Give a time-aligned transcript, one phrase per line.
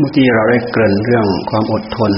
[0.00, 2.12] เมื่อกี้เราได้เกริ่นเรื่องความอดทน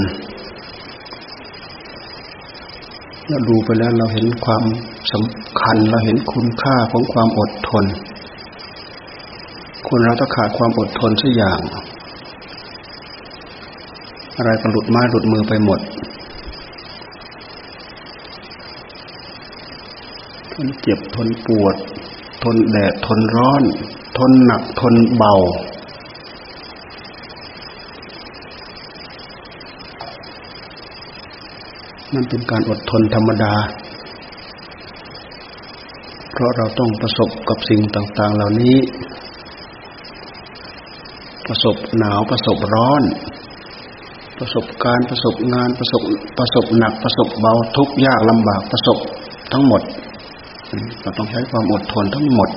[3.27, 4.63] เราดูไปแล้วเราเห็นความ
[5.11, 7.85] สำคัญเราเห็นคุณค่าของความอดทน
[9.87, 11.59] คนเราต้องขาดความอดทนสักอย่าง
[14.37, 15.79] อะไรก็หลุดไม้หลุดมือไปหมด
[20.53, 21.75] ทนเจ็บทนปวด
[22.43, 23.63] ทนแดดทนร้อน
[24.17, 25.35] ทนหนักทนเบา
[32.15, 33.53] มันเป็นการอดทนธรรมดา
[36.33, 38.75] เพราะเราต้องประสบกับสิ่งต่าง ๆ เหล่านี้
[41.47, 43.03] ประสบหนาวประสบร้อน
[44.39, 46.01] ประสบการประสบงานประสบ
[46.37, 48.97] ประสบหนักประสบเบาทุกยากลำบากประสบ
[49.51, 49.81] ทั้งหมด
[51.01, 52.49] เราต้องใช้ความอดทนทั้งหมด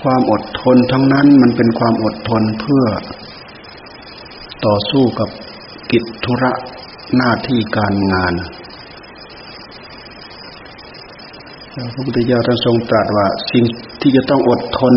[0.00, 2.84] ความอดทนทั้งนั้นมันเป็นความอดทนเพื่อ
[4.66, 5.28] ต่อสู้กับ
[5.90, 6.52] กิจธุระ
[7.16, 8.34] หน้าที่การงาน
[11.94, 13.64] พระพุทธเจ้าท่านทรงตรัสว่า สิ่ง
[14.00, 14.94] ที่จะต้องอดทน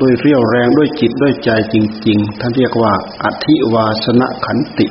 [0.00, 2.92] ด้วยเรี่ยวแรงด้วยจิตด้วยใจจริง ๆ ท่านเรียกว่า
[3.24, 4.86] อธิวาสนะขันติ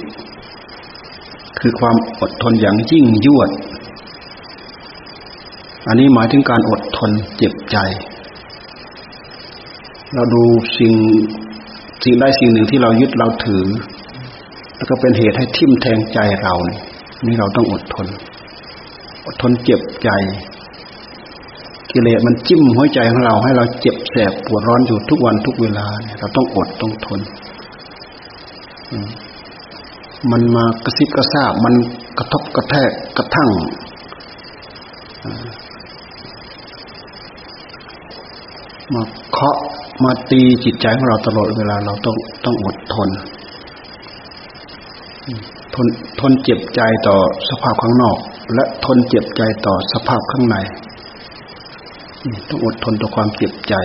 [1.60, 3.50] คือความอดทนอย่างยิ่งยวด
[5.88, 7.78] อันนี้หมายถึงการอดทนเจ็บใจ
[10.14, 10.44] เราดู
[10.78, 10.94] สิ่ง
[12.04, 13.66] สิ่งใดสิ่งหนึ่งที่เรายึดเราถือ
[14.84, 16.82] แล้วก็เป็นเหตุให้ทิ่มแทงใจเราเนี่ย
[17.26, 18.08] นี่เราต้องอดทน
[19.26, 20.10] อดทนเจ็บใจ
[21.92, 27.20] กิเลสมันจิ้มหัวใจของเราให้เราเจ็บแสบปวดร้อนอยู่ทุกวันทุกเวลาเนี่ยเราต้องอดต้องทน
[30.32, 31.74] มันมากระซิบกระซาบมัน
[32.18, 33.50] กระทบกระแทกกระทั่ง
[38.94, 39.58] มาเคาะ
[40.04, 43.10] มาตีจิตใจของเราตลอดเวลาเราต้องต้องอดทน
[45.76, 45.88] ทน
[46.20, 47.18] ทนเจ็บใจต่อ
[47.50, 48.18] สภาพข้างนอก
[48.54, 50.56] และทนเจ็บใจต่อสภาพข้างใน
[52.50, 53.76] ต้องอดทนต่อความเจ็บใจ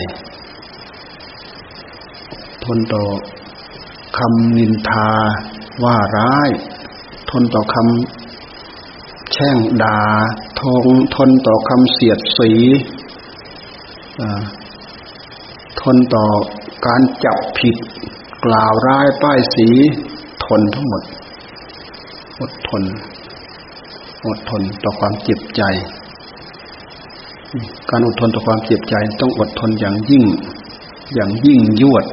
[2.64, 3.02] ทนต่อ
[4.18, 5.10] คำนินทา
[5.84, 6.50] ว่าร้าย
[7.30, 10.00] ทนต่อคำแช่งด่า
[10.60, 12.52] ทงทนต่อคำเสียดสี
[15.82, 16.26] ทนต่อ
[16.86, 17.76] การจับผิด
[18.44, 19.68] กล่าวร้ายป้ายสี
[20.46, 21.02] ทนทั้งหมด
[22.40, 22.82] อดทน
[24.26, 25.62] อดทนต่อความเจ็บใจ
[27.90, 30.24] การอดทนต่อความเจ็บใจ ต้องอดทนอย่างยิ่ง
[31.14, 32.04] อย่างยิ่งยวด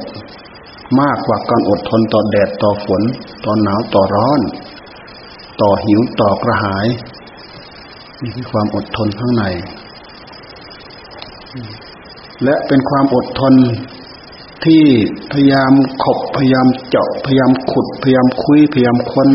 [1.00, 3.02] มากกว่าการอดทนต่อแดดต่อฝน
[3.44, 4.40] ต่อหนาวต่อร้อน
[5.60, 6.86] ต่อหิวต่อกระหาย
[8.22, 9.44] นี่คือความอดทนข้างใน
[12.44, 13.54] และเป็นความอดทน
[14.64, 14.84] ที่
[15.32, 15.72] พยายาม
[16.04, 19.28] ขบพยายามเจาะพยายามขุดพยายามคุยพยายามค้น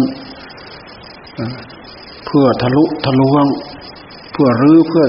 [2.26, 3.46] เพื่อทะลุทะลวง
[4.32, 5.06] เพื่อรื้อเพื่อ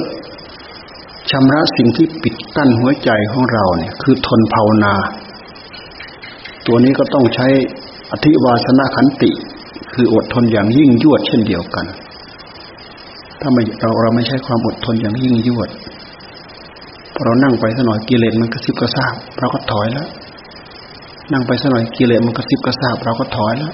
[1.31, 4.95] ชำระสิ่งที่ปิดกั้นหัวใจของเราเนี่ยคือทนภาวนา
[6.67, 7.49] ตัวนี้ก็ต้องใช้
[8.13, 9.31] อธิวาสนาขันติ
[9.95, 11.87] คืออดทนอย่างยิ่งยวดเช่นเดียวกัน
[13.41, 15.69] ถ้าไม่เราเราไม่ใช้ความอดทนอย่างยิ่งยวด
[17.15, 20.09] พอเรานั่งไปสักหน่อยกิเลสมันกระซิบกระซาบเราก็ถอยแล้ว
[21.33, 23.73] นั่งไปสักหน่อยกิเลสมันกระซิบกระซาบเราก็ถอยแล้ว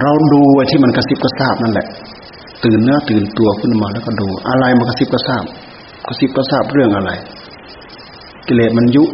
[0.00, 1.86] เราดูไอ้ที่มันกระซิบกระซาบนั่นแหละ
[2.64, 5.44] ตื่นเนื้อตื่นตัวขึ้นมาแล้วก็ดู อะไรมันกระซิบกระซาบ
[6.06, 7.10] กระซิบกระซาบเรื่องอะไร
[8.46, 9.04] กิเลสมันยุ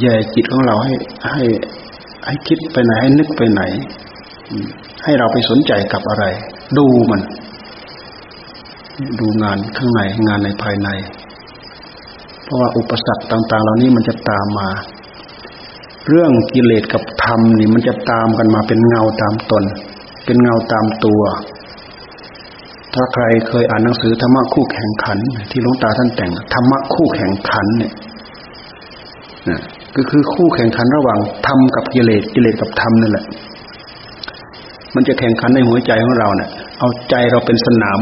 [0.00, 0.92] แย่จิตของเราให้
[1.32, 1.42] ให้
[2.26, 3.62] ให้คิดไปไหนให้นึกไปไหน
[5.04, 6.24] ให้เราไปสนใจกับอะไร
[6.78, 7.20] ดูมัน
[9.20, 10.88] ดูงานข้างในงานในภายใน
[12.44, 14.68] เพราะว่าอุปสรรคต่าง ๆ เหล่านี้มันจะตามมา
[16.08, 19.64] เรื่องกิเลสกับธรรมนี่มันจะตามกันมาเป็นเงาตามตน
[20.30, 21.22] เป็นเงาตามตัว
[22.94, 25.18] ถ้าใครเคยอ่านหนังสือธรรมะคู่แข่งขัน
[25.50, 27.92] ที่หลวงตาท่านแต่งธรรมะคู่แข่งขันเนี่ย
[29.96, 33.24] ก็คือคู่แข่งขันระหว่างธรรมกับกิเลสกิเลสกับธรรมนั่นแหละ
[34.94, 38.00] มันจะแข่งขันในหัวใจของเราเนี่ยเอาใจเราเป็นสนาม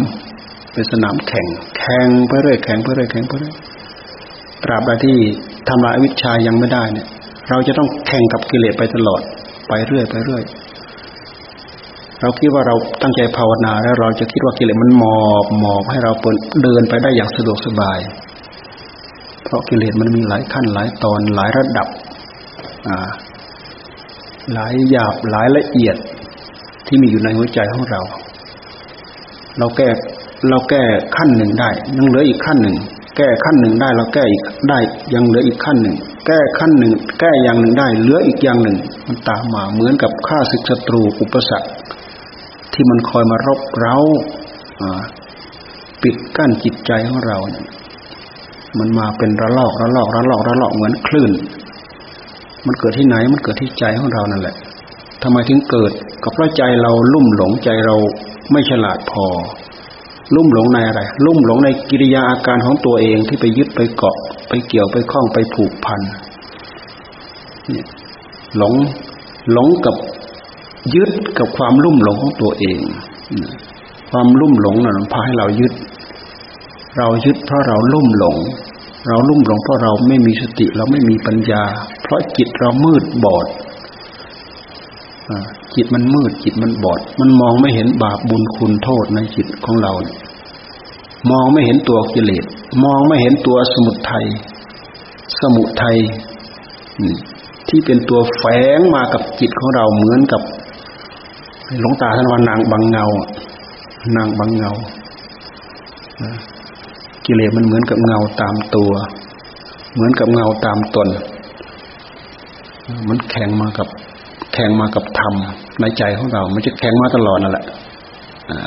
[0.75, 1.47] เป็นสนามแข่ง
[1.79, 3.55] แข่งไปเรื่อยแข่งไปเรื่อยแข่งไปเรื่อย
[4.64, 5.17] ตราบใดที่
[5.69, 7.06] ทำลายวิชายังไม่ได้เนี่ย
[7.50, 9.23] เราจะต้องแข่งกับกิเลสไปตลอด
[9.69, 10.43] ไปเรื่อยไปเรื่อย
[12.20, 16.12] เราคิดว่าเราตั้งใจภาวนาแล้วเราจะคิดว่ากิเลสมันหมอบหมอบให้เรา
[16.62, 17.99] เดินไปได้อย่างสะดวกสบาย
[19.44, 21.88] เพราะกิเลสมันมีหลายขั้นหลายตอนหลายระดับ
[24.53, 25.97] หลายหยาบหลายละเอียด
[26.87, 28.00] ที่มีอยู่ในหัวใจของเรา
[29.59, 29.88] เราแก้
[30.49, 30.82] เราแก้
[31.17, 32.76] ขั้นหนึ่งได้ ยังเหลืออีกขั้นหนึ่ง
[33.17, 34.79] แก้ขั้นหนึ่งได้ เราแก้อีกได้
[35.15, 38.76] ยังเหลืออีกขั้นหนึ่ง แก้ขั้นหนึ่ง แก้อย่างหนึ่งได้ เหลืออีกอย่างหนึ่ง
[39.06, 41.69] มันตามมาเหมือนกับข้าศึกศัตรูอุปสรรค
[42.81, 43.97] ที่มันคอยมารบเร้า
[46.03, 47.39] ปิดกั้นจิตใจของเรา
[48.79, 51.33] มันมาเป็นระลอกระลอกระลอกระลอกเหมือนคลื่น
[52.67, 54.57] มันเกิดที่ไหนมันเกิดที่ใจของเรานั่นแหละ
[55.23, 55.93] ทำไมถึงเกิด
[56.23, 57.97] ก็เพราะใจเราลุ่มหลงใจเรา
[58.53, 59.27] ไม่ฉลาดพอ
[60.35, 64.17] ลุ่มหลงในอะไร ลุ่มหลงในกิริยาอาการของตัวเองที่ไปยึดไปเกาะ
[64.49, 66.01] ไปเกี่ยวไปคล้องไปผูกพัน
[67.69, 67.87] เนี่ย
[68.57, 68.75] หลง
[69.53, 69.95] หลงกับ
[70.94, 72.81] ยึดกับความลุ่มหลงของตัวเอง
[74.11, 75.73] ความลุ่มหลงนั้นพาให้เรายึด
[76.99, 78.37] เรายึดเพราะเราลุ่มหลง
[79.08, 81.62] เราลุ่มหลงเพราะเราไม่มีสติ เราไม่มีปัญญา
[82.02, 83.46] เพราะจิตเรามืดบอด
[85.75, 89.93] จิตมันมืดจิตมันบอด มันมองไม่เห็นบาปบุญคุณโทษในจิตของเรา
[91.31, 92.44] มองไม่เห็นตัวกิเลส
[92.84, 94.26] มองไม่เห็นตัวสมุทัย
[95.41, 95.96] สมุทัย
[97.69, 98.44] ที่เป็นตัวแฝ
[98.76, 100.43] งมากับจิตของเราเหมือนกับ
[101.81, 103.05] หลวงตาท่านว่านางบางเงา
[104.17, 104.73] นางบางเงา
[107.26, 108.91] กิเลสมันเหมือนกับเงาตามตัว
[109.94, 111.09] เหมือนกับเงาตามตน
[113.09, 113.88] มันแข่งมากับ
[114.55, 115.35] แข่งมากับธรรม
[115.81, 117.65] ในใจของเรา มันจะแข่งมาตลอดนั่นแหละ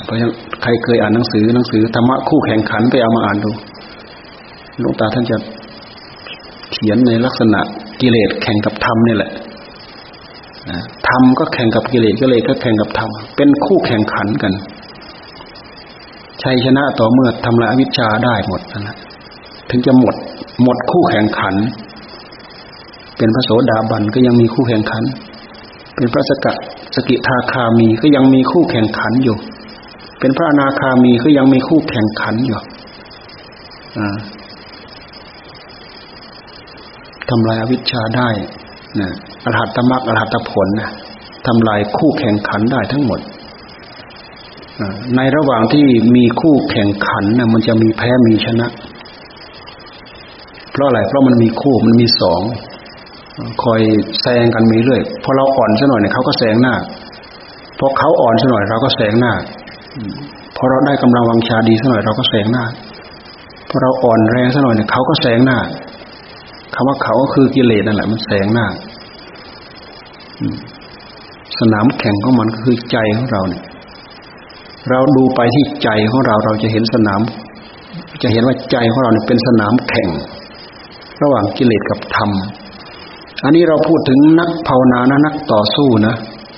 [0.03, 3.51] เพราะฉะนั้นใครเคยอ่านหนังสือหนังสือธรรมะคู่แข่งขันไปเอามาอ่านดู
[4.80, 5.38] หลวงตาท่านจะ
[6.71, 7.59] เขียนในลักษณะ
[8.01, 9.31] กิเลสแข่งกับธรรมนี่แหละ
[11.07, 14.53] ธรรมก็แข่งกับกิเลสกิเลสก็แข่งกับธรรมเป็นคู่แข่งขันกัน
[16.44, 18.95] ชัยชนะต่อเมื่อทำลายอวิชชาได้หมดนะ
[19.69, 20.15] ถึงจะหมด
[20.63, 21.56] หมดคู่แข่งขัน
[23.18, 25.03] เป็นพระโสดาบันก็ยังมีคู่แข่งขัน
[25.95, 26.47] เป็นพระสก
[26.95, 29.38] สกิทาคามีก็ยังมีคู่แข่งขันอยู่
[30.19, 32.59] เป็นพระอนาคามีก็ยังมีคู่แข่งขันอยู่
[37.29, 38.29] ทำลายอวิชชาได้
[38.99, 39.09] นะ
[39.43, 40.89] อรหัตมรรคอรหัตผลนะ
[41.47, 43.19] ทำลายคู่แข่งขันได้ทั้งหมด
[45.15, 45.85] ในระหว่างที่
[46.15, 48.67] มีคู่แข่งขันนะมันจะมีแพ้มีชนะ
[50.71, 52.41] เพราะอะไร เพราะมันมีคู่มันมีสอง
[53.63, 53.81] คอย
[54.21, 56.75] แซงกันมีเรื่อยพอเราอ่อนซะหน่อยเนี่ยเขาก็แซงหน้า
[57.79, 59.33] พอเขาอ่อนซะหน่อยเราก็แซงหน้า
[60.57, 62.65] พอเราได้กำลังวังชาดีซะหน่อยเราก็แซงหน้า
[63.69, 65.57] พอเราอ่อนแรงซะหน่อยเนี่ยเขาก็แซงหน้า
[66.75, 68.68] คำว่าเขาก็คือกิเลสนั่นแหละ มันแซงหน้า
[71.59, 73.63] สนามแข่งของมันก็คือใจของเราเนี่ย
[74.89, 77.21] เราดูไปที่ใจของเราเราจะเห็นสนาม
[78.23, 80.09] จะเห็นว่าใจของเราเนี่ยเป็นสนามแข่ง
[81.21, 82.29] ระหว่างกิเลสกับธรรม
[83.44, 86.15] อันนี้เราพูดถึงนักภาวนานะนักต่อสู้นะ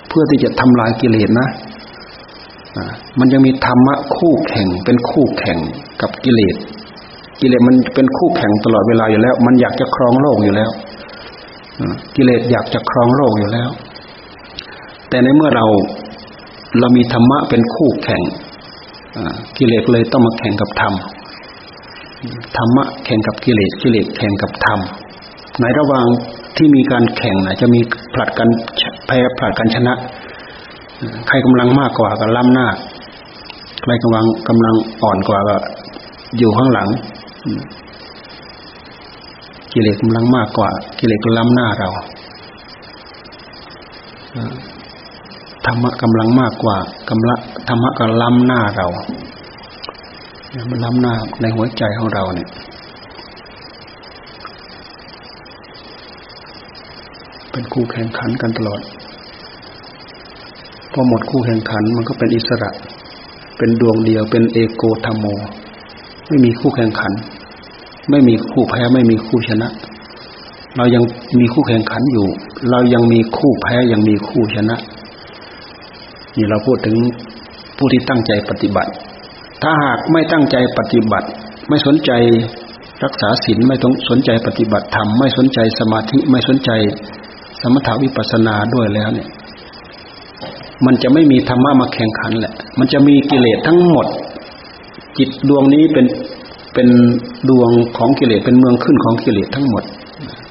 [0.10, 1.48] เพื่อที่จะทำลายกิเลสนะ
[3.20, 5.58] มันยังมีธรรมะคู่แข่งเป็นคู่แข่ง
[6.02, 6.56] กับกิเลส
[7.40, 10.70] กิเลสมันเป็นคู่แข่งตลอดเวลาอยู่แล้ว มันอยากจะครองโลกอยู่แล้ว
[12.16, 13.70] กิเลสอยากจะครองโลกอยู่แล้ว
[15.10, 15.66] แต่ในเมื่อเรา
[16.80, 18.22] เรามีธรรมะเป็นคู่แข่ง
[19.58, 20.94] กิเลสเลยต้องมาแข่งกับธรรม
[22.58, 24.80] ธรรมะแข่งกับกิเลสกิเลสแข่งกับธรรม
[25.62, 26.06] ในระหว่าง
[26.58, 27.80] ที่มีการแข่งนะจะมี
[28.14, 28.50] ผลัดกัน
[29.08, 29.94] แพ้ผลัดกันชนะ
[31.28, 32.68] ใครกำลังมากกว่าก็ล้ำหน้า
[33.84, 35.56] ใครกำลังกำลังอ่อนกว่าก็
[36.38, 36.88] อยู่ข้างหลัง
[39.72, 40.70] กิเลสกำลังมากกว่า
[41.00, 41.90] กิเลสก็ล้ำหน้าเรา
[45.66, 46.78] ธรรมะกำลังมากกว่า
[47.10, 48.88] กำลังธรรมะก็ล้ำหน้าเรา
[50.52, 52.50] เนี่ยมันล้ำหน้าในหัวใจของเราเนี่ย
[57.52, 58.82] เป็นคู่แข่งขันกันตลอด
[60.92, 62.70] พอหมดคู่แข่งขันมันก็เป็นอิสระ
[63.58, 65.26] เป็นดวงเดียว เป็นเอโกธรรมโม
[66.28, 67.14] ไม่มีคู่แข่งขัน
[68.10, 69.70] ไม่มีคู่แพ้ไม่มีคู่ชนะ
[70.78, 71.04] เรายัง
[71.40, 72.28] มีคู่แข่งขันอยู่
[72.72, 74.76] เรายังมีคู่แพ้ยังมีคู่ชนะ
[76.38, 76.96] นี่เราพูดถึง
[77.78, 78.92] ผู้ที่ตั้งใจปฏิบัติ
[79.62, 81.28] ถ้าหากไม่ตั้งใจปฏิบัติ
[81.70, 82.12] ไม่สนใจ
[83.04, 86.72] รักษาศีลไม่ต้องสนใจปฏิบัติธรรมไม่สนใจสมาธิไม่สนใจ
[87.62, 89.28] สมถาวิปัสสนาด้วยแล้วเนี่ย
[90.86, 94.08] มันจะไม่มีธรรมะมาแข่งขันแหละ มันจะมีกิเลสทั้งหมด
[95.18, 96.06] จิตดวงนี้เป็น
[96.74, 96.88] เป็น
[97.50, 99.84] ดวงของกิเลสเป็นเมืองขึ้นของกิเลสทั้งหมด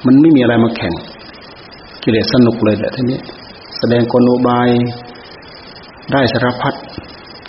[0.05, 0.93] มันไม่มีอะไรมาแข่ง
[2.03, 3.19] กิเลสสนุกเลยแหละทีนี้
[3.77, 4.69] แสดงกลอุบาย
[6.11, 6.73] ได้สารพัด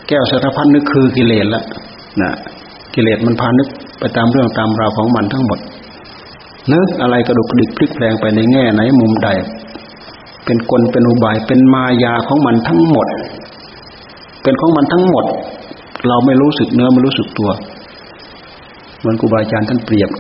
[0.09, 1.63] แก้วสารพัดนึกคือกิเลสละ
[2.23, 2.31] นะ
[2.95, 5.59] กิเลสมันพานึกไปตามเรื่องตามราวของมันทั้งหมด
[6.73, 9.29] นึกอะไรกระดุกกระดิกพลิกแปลงไปในแง่ไหนมุมใด
[10.45, 13.07] เป็นกลเป็นอุบายเป็นมายาของมันทั้งหมด
[14.43, 15.25] เป็นของมันทั้งหมด
[16.09, 17.51] เราไม่รู้สึกเนื้อไม่รู้สึกตัว
[19.05, 20.11] เหมือนครูบาอาจารย์ท่านเปรียบ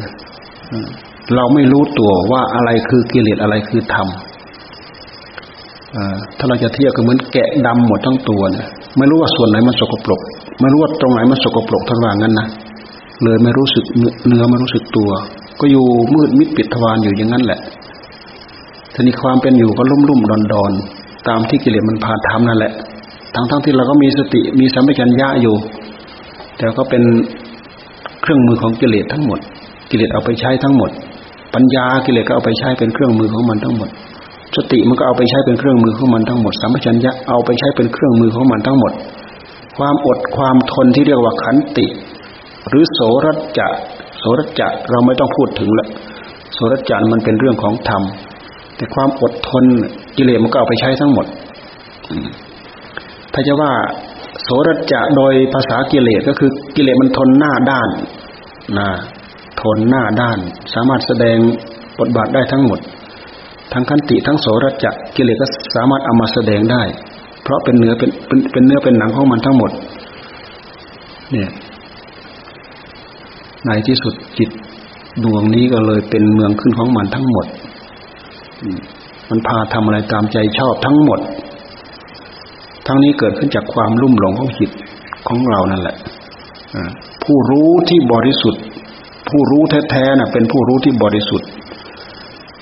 [1.34, 4.08] เราไม่รู้ตัวว่าอะไรคือกิเลสอะไรคือธรรม
[6.38, 8.66] ถ้าเราจะเทียบก็เหมือนแกะดำหมดทั้งตัวเนี่ย
[8.98, 10.20] ไม่รู้ว่าส่วนไหนมันสกปรก
[10.60, 12.46] ไม่รู้ว่าตรงไหนมันสกปรกทั้งว่างั้นนะ
[13.22, 13.84] เลยไม่รู้สึก
[14.26, 15.10] เนื้อไม่รู้สึกตัว
[15.60, 17.60] ก็อยู่มืดมิดปิดทวารอยู่อย่างนั้นแหละ
[18.94, 20.72] ทีนี้ความเป็นอยู่ก็ลุ่มลุ่มดอนดอน
[21.28, 22.72] ตามที่กิเลสมันพาทำนั่นแหละ
[23.34, 25.54] ทั้งทั้งที่เราก็มีสติมีสัมปชัญญะอยู่
[26.58, 27.02] แต่ก็เป็น
[28.24, 29.40] เครื่องมือของกิเลสทั้งหมด
[29.90, 30.90] กิเลสเอาไปใช้ทั้งหมด
[31.54, 33.88] ปัญญากิเลสก็เอาไปใช้เป็นเครื่องมือของมันทั้งหมด
[34.56, 38.92] สติมันก็เอาไปใช้เป็นเครื่องมือของมันทั้งหมดสัมปชัญญะเอาไปใช้เป็นเครื่องมือของมันทั้งหมด
[39.78, 41.86] ความอดความทนที่เรียกว่าขันติ
[42.68, 43.26] หรือโสร
[43.58, 43.68] จะ
[44.18, 45.86] โสรจะเราไม่ต้องพูดถึงละ
[46.54, 48.02] โสรจะมันเป็นเรื่องของธรรม
[48.76, 49.64] แต่ความอดทน
[50.16, 51.26] กิเลสมันก็เอาไปใช้ทั้งหมด
[53.32, 53.72] ถ้าจะว่า
[54.44, 57.88] โสรจะโดยภาษากิเลสก็คือกิเลสมันทนหน้าด้าน
[58.78, 58.88] นะ
[59.62, 60.38] ทนหน้าด้าน
[60.74, 61.36] สามารถแสดง
[61.98, 62.80] บทบาทได้ทั้งหมด
[63.72, 66.82] ทั้งขันติทั้งโสรจะกิเลสก็สามารถเอามาแสดงได้
[67.42, 69.70] เพราะเป็นเนื้อเป็นเป็นเป็นเนื้อเป็นหนังของมันทั้งหมด
[71.30, 71.50] เนี่ย
[73.66, 74.50] ในที่สุดจิต
[75.24, 77.46] ดวงนี้ก็เลยเป็นเมืองขึ้นของมันทั้งหมด
[79.30, 81.20] มันพาทำอะไรตามใจชอบทั้งหมด
[82.86, 84.70] ทั้งนี้เกิดขึ้นจากความลุ่มหลงของจิต
[85.28, 85.96] ของเรานั่นแหละ
[87.24, 88.62] ผู้รู้ที่บริสุทธิ์
[89.28, 91.48] ผู้รู้แท้ๆน่ะเป็นผู้รู้ที่บริสุทธิ์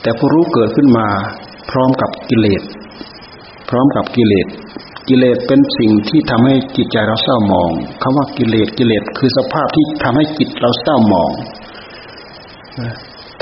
[0.02, 1.06] แต่ผู้รู้เกิดขึ้นมา
[1.70, 2.62] พร้อมกับกิเลส
[3.68, 4.46] พร้อมกับกิเลส
[5.08, 7.70] กิเลสเป็นสิ่งที่ทำให้จิตใจเราเศร้าหมอง
[8.02, 11.30] คำว่ากิเลสกิเลสคือสภาพที่ทำให้จิตเราเศร้าหมอง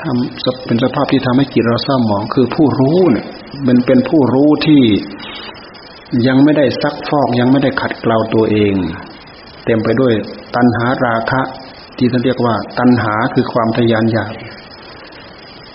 [0.00, 3.26] ทำเป็นสภาพที่ทำให้จิตเราเศร้าหมอง คือผู้รู้เนี่ย
[3.66, 4.82] มันเป็นผู้รู้ที่
[6.26, 8.74] ยังไม่ได้ซักฟอกยังไม่ได้ขัดเกลาตัวเอง
[9.64, 10.14] เต็มไปด้วย
[10.56, 11.40] ตัณหาราคะ
[11.98, 14.32] ที่ท่านเรียกว่า ตัณหาคือความทยานอยาก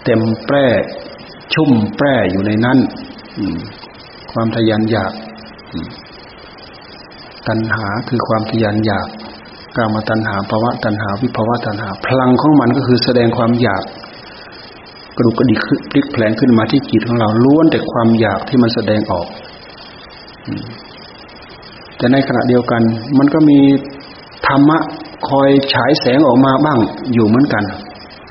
[0.04, 0.68] เต็มแปร่
[1.54, 2.78] ชุ่มแปร่อยู่ในนั้น
[4.32, 5.14] ความทยานอยาก
[7.48, 9.08] ตัณหาคือความทยานอยาก
[9.76, 13.84] กามาตัณหาภาวะตัณหาวิภาวะตัณหา พลังของมันก็คือแสดงความอยาก
[15.18, 15.60] กระดูกกระดิก
[15.92, 19.28] พลิกแผลงขึ้นมาที่จิตของเราล้วนแต่ความอยากที่มันแสดงออก
[21.98, 22.82] แต่ในขณะเดียวกัน
[23.18, 23.60] มันก็มี
[24.48, 24.78] ธรรมะ
[25.30, 26.80] คอยฉายแสงออกมาบ้าง
[27.14, 27.64] อยู่เหมือนกัน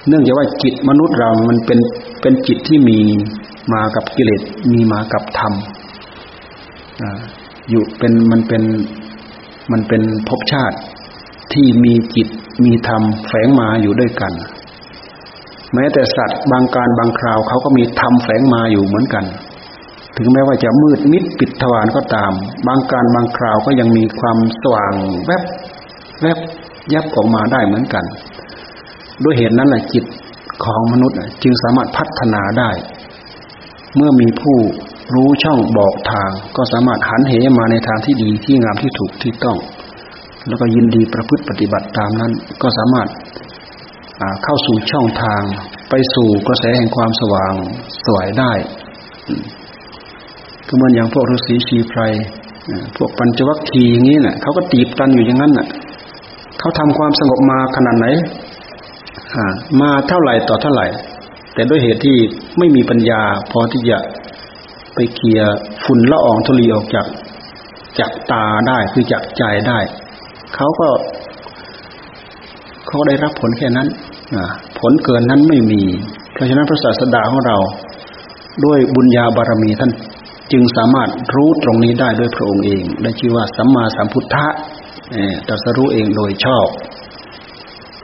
[0.08, 1.78] เนื่องจากว่าจิตมนุษย์เรามันเป็น
[2.20, 2.98] เป็นจิตที่มี
[3.72, 4.42] มากับกิเลส
[4.72, 5.52] มีมากับธรรม
[7.70, 8.62] อยู่เป็นมันเป็น
[9.72, 10.76] มันเป็นภพชาติ
[11.52, 12.28] ที่มีจิต
[12.64, 14.32] มีธรรมแฝงมาอยู่ด้วยกัน
[15.74, 19.24] แม้แต่สัตว์บางการบางคราวเขาก็มีธรรมแฝงมาอยู่เหมือนกัน
[20.16, 22.32] ถึงแม้ว่าจะมืดมิดปิดทวารก็ตาม
[22.66, 24.94] บางการบางคราวก็ยังมีความสว่าง
[25.26, 25.42] แวบ
[26.22, 26.38] แวบ
[26.92, 28.04] ยับออกมาได้เหมือนกัน
[29.24, 30.04] ด้วยเหตุนั้นแหละจิต
[30.64, 32.70] ของมนุษย์จึงสามารถพัฒนาได้
[33.96, 34.56] เมื่อมีผู้
[35.14, 39.58] รู้ช่องบอกทาง ก็สามารถหันเหมาในทางที่ดีที่งามที่ถูกที่ต้อง
[40.48, 43.08] แล้วก็ยินดีประพฤติปฏิบัติตามนั้น ก็สามารถ
[44.44, 45.42] เข้าสู่ช่องทาง
[45.90, 47.52] ไปสู่กระแสแห่งความสว่าง
[48.06, 48.52] สวยได้
[50.68, 52.00] ก็เหมือนอย่างพวกฤาษีชีไพร
[52.96, 55.66] พวกปัญจวัคคีย์อย่างนี้เนะ่ะเขาก็ตีบกันอยู่อย่างนั้นน่ะ
[56.58, 58.06] เขาทำความสงบมาขนาดไหน
[59.80, 60.86] มาเท่าไหร่ต่อเท่าไหร่
[61.54, 62.16] แต่ด้วยเหตุที่
[62.58, 63.98] ไม่มีปัญญา พอที่จะ
[64.94, 65.40] ไปเคลีย
[65.84, 67.06] ฝุ่นละอองธุลีออกจาก
[67.98, 69.78] จากตาได้คือจากใจได้
[70.54, 70.88] เขาก็
[72.86, 73.88] เขาได้รับผลแค่นั้น
[74.78, 75.82] ผลเกินนั้นไม่มี
[76.32, 77.56] เพราะฉะนั้นพระศาสดาของเรา
[78.64, 79.90] ด้วยบุญญาบารมีท่าน
[80.52, 84.46] จึงสามารถรู้ตรงนี้ได้ด้วยพระองค์เองได้ชื่อว่าสัมมาสัมพุทธะ
[85.48, 86.66] ตรัสรู้เองโดยชอบ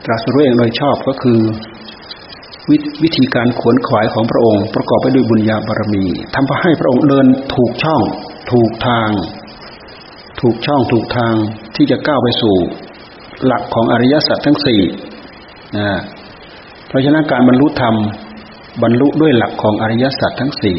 [0.05, 1.39] ตรัสรู้เองโดยชอบก็คือ
[2.69, 2.71] ว
[3.03, 6.05] วิธีการขวนขวายของพระองค์ ประกอบไปด้วยบุญญาบารมี
[6.35, 8.01] ทำให้พระองค์เดินถูกช่อง
[8.51, 9.09] ถูกทาง
[10.41, 11.33] ถูกช่องถูกทาง
[11.75, 12.55] ที่จะก้าวไปสู่
[13.45, 14.81] หลักของอริยสัจทั้งสี่
[15.77, 15.89] นะ
[16.87, 17.95] เพราะฉะนั้นการบรรลุธรรม
[18.83, 20.77] บรรลุด้วยหลักของอริยสัจทั้งสี่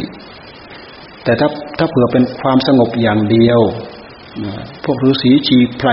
[1.24, 1.48] แต่ถ้า
[1.78, 3.60] ถ้าเผื่อเป็นความสงบอย่างเดียว
[4.84, 5.90] พวกฤาษีชีไพร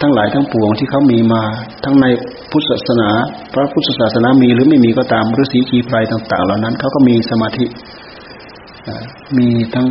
[0.00, 1.42] ทั้งหลายทั้งปวงที่เขามีมา
[1.84, 2.06] ทั้งใน
[2.50, 3.10] พุทธศาสนา
[3.54, 7.64] พระพุทธศาสนามีหรือไม่มีก็ตามฤาษีชีไพรต่าง ๆ เหล่านั้นเขาก็มีสมาธิ
[9.38, 9.86] มีทั้ง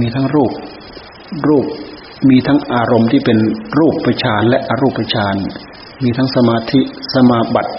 [0.00, 0.52] มีทั้งรูป
[1.48, 1.66] รูป
[2.30, 3.38] มีทั้งอารมณ์ที่เป็น
[3.78, 5.34] รูปประชานและอรูปประชาน
[6.02, 6.80] มีทั้งสมาธิ
[7.14, 7.72] สมาบัติ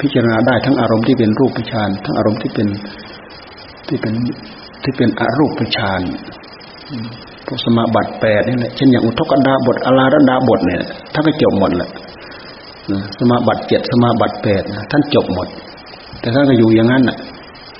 [0.00, 2.68] พิจารณาได้ทั้งอารมณ์ที่เป็นรูปประชานทั้งอารมณ์ที่เป็น
[3.88, 4.14] ที่เป็น
[4.84, 6.00] ที่เป็นอรูปประชาน
[7.46, 11.90] พวกสมาบัติแปดนี่แหละเช่นอย่างอุทกดาบทอลาระดาบทเนี่ยท่านก็จบหมดแหละ
[13.18, 15.46] สมาบัติเจ็ดสมาบัติแปดท่านจบหมด
[16.20, 17.16] แต่ท่านก็อยู่อย่างนั้นน่ะ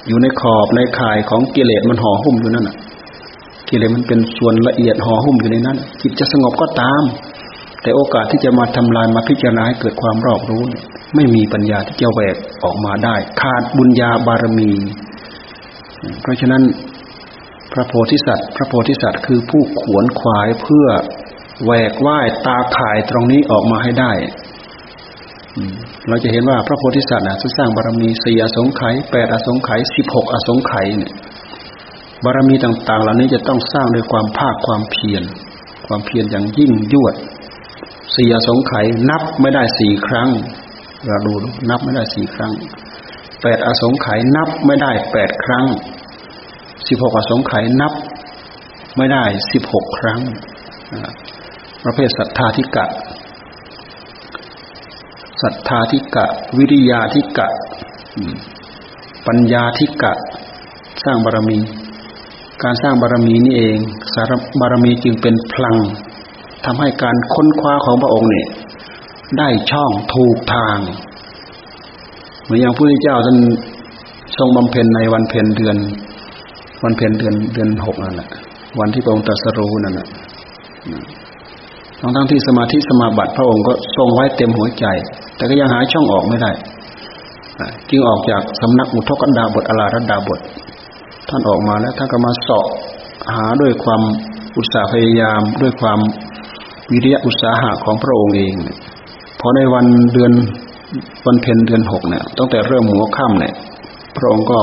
[0.08, 2.76] อยู่ในขอบในข่ายของกิเลสมันห่อหุ้มอยู่นั่นน่ะ
[3.68, 7.02] กิเลสมันเป็นส่วนละเอียดห่อหุ้มอยู่ในนั้นจิตจะสงบก็ตาม
[7.82, 10.62] แต่โอกาสที่จะมาทำลายมาพิจารณาให้เกิดความรอบรู้
[11.14, 14.70] ไม่มีปัญญาที่จะแหวกออกมาได้ ขาดบุญญาบารมี
[16.22, 16.62] เพราะฉะนั้น
[17.74, 20.86] พระโพธิสัตว์ พระโพธิสัตว์คือผู้ขวนขวายเพื่อ
[21.64, 24.12] แหวกว่ายตาข่ายตรงนี้ออกมาให้ได้
[26.08, 31.12] เราจะเห็นว่าพระโพธิสัตว์นะสร้างบารมีสี่อสงไขยแปดอสงไขยสิบหกอสงไขยเนี่ย
[32.24, 35.22] บารมีต่าง ๆ เหล่านี้จะต้องสร้างด้วยความภาคความเพียร
[35.86, 37.14] ความเพียรอย่างยิ่งยวด
[38.16, 40.28] สี่อสงไขยนับไม่ได้สี่ครั้ง
[41.06, 41.32] เราดู
[41.70, 42.52] นับไม่ได้สี่ครั้ง
[43.42, 45.64] แปดอสงไขยนับไม่ได้แปดครั้ง
[46.88, 47.92] สิบหกอสงไขยนับ
[48.96, 50.20] ไม่ได้สิบหกครั้ง
[51.84, 52.84] ประเภทศรัทธาธิกะ
[55.42, 56.26] ศรัทธาธิกะ
[56.58, 57.46] วิริยาธิกะ
[59.26, 60.12] ปัญญาธิกะ
[61.04, 61.58] สร้างบารมี
[62.62, 63.78] การสร้างบารมีนี่เอง
[64.14, 65.76] สารบารมีจึงเป็นพลัง
[66.64, 68.46] ทำให้การค้นคว้าของพระองค์เนี่ย
[69.38, 70.78] ได้ช่องถูกทาง
[72.42, 73.38] เหมือนอย่างพระพุทธเจ้าท่าน
[74.38, 75.76] ทรงบำเพ็ญในวันเพ็ญเดือน
[76.84, 78.28] วันเพ็ญเดือนเดือนหกนั่นแหละ
[78.80, 80.08] วันที่พระองค์ตรัสรู้นั่นแหละ
[82.00, 84.86] ทั้งทั้งที่สมาธิสมาบัติพระองค์ก็ทรงไว้เต็มหัวใจ
[85.36, 86.50] แต่ก็ยังหาช่องออกไม่ได้
[87.90, 90.40] จึงออกจากสำนักอุทกันดาบทอลารัดดาบท
[91.28, 92.66] ท่านออกมาแล้วท่านก็มาสาะ
[93.36, 94.02] หาด้วยความ
[94.56, 95.98] อุตสาห์พยายามด้วยความ
[96.90, 98.54] วิริยะอุตสาหะของพระองค์เอง
[99.40, 100.32] พอในวันเดือน
[101.26, 103.54] วันเพ็ญเดือนหกเนี่ยตั้งแต่เริ่มหัวค่ำเนี่ย
[104.16, 104.60] พระองค์ก็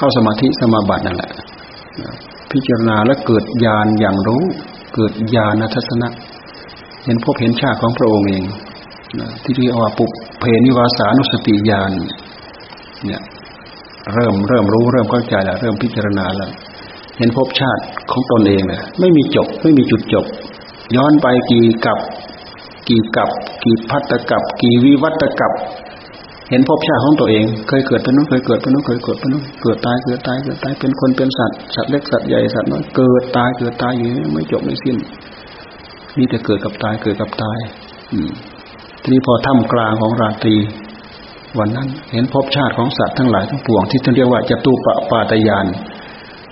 [0.00, 1.30] เข้าสมาธิสมาบัตินั่นแหละ
[2.52, 4.42] พิจารณาและเกิดญาณอย่างรู้
[4.94, 6.08] เกิดญาณทัศนะ
[7.04, 8.44] เห็นพบเห็นชาติของพระองค์เอง
[9.42, 10.04] ที่เรียกว่าปุ
[10.40, 11.90] เพนิวาสานุสติญาณ
[13.06, 13.22] เนี่ย
[14.14, 16.50] เริ่มเริ่มรู้เริ่มเข้าใจแล้วเริ่มพิจารณาแล้ว
[17.18, 20.24] เห็นพบชาติของตนเองเนี่ยไม่มีจบ ไม่มีจุดจบ
[20.96, 21.98] ย้อนไปกี่กับ
[22.88, 23.30] กี่กับ
[23.64, 25.52] กี่พัตกับ กี่วิวัตกับ
[26.50, 34.96] เห็นภพชาติของตัวเอง เคยเกิดเป็นนู้นเคยเกิดเป็นนู้นเคยเกิดเป็นนู้นเกิดตายเกิดตายเกิดตายเป็นคนเป็นสัตว์สัตว์เล็กสัตว์ใหญ่สัตว์น้อยเกิดตายเกิดตายอยู่ไม่จบไม่สิ้น
[36.16, 37.58] มีแต่เกิดกับตายเกิดกับตาย
[38.12, 38.30] อืม
[39.02, 40.56] ทีนี้พอท่ามกลางของราตรี
[41.58, 45.66] วันนั้น เห็นภพชาติของสัตว์ทั้งหลายทั้งปวงที่ท่านเรียกว่าจตุปปาตยาน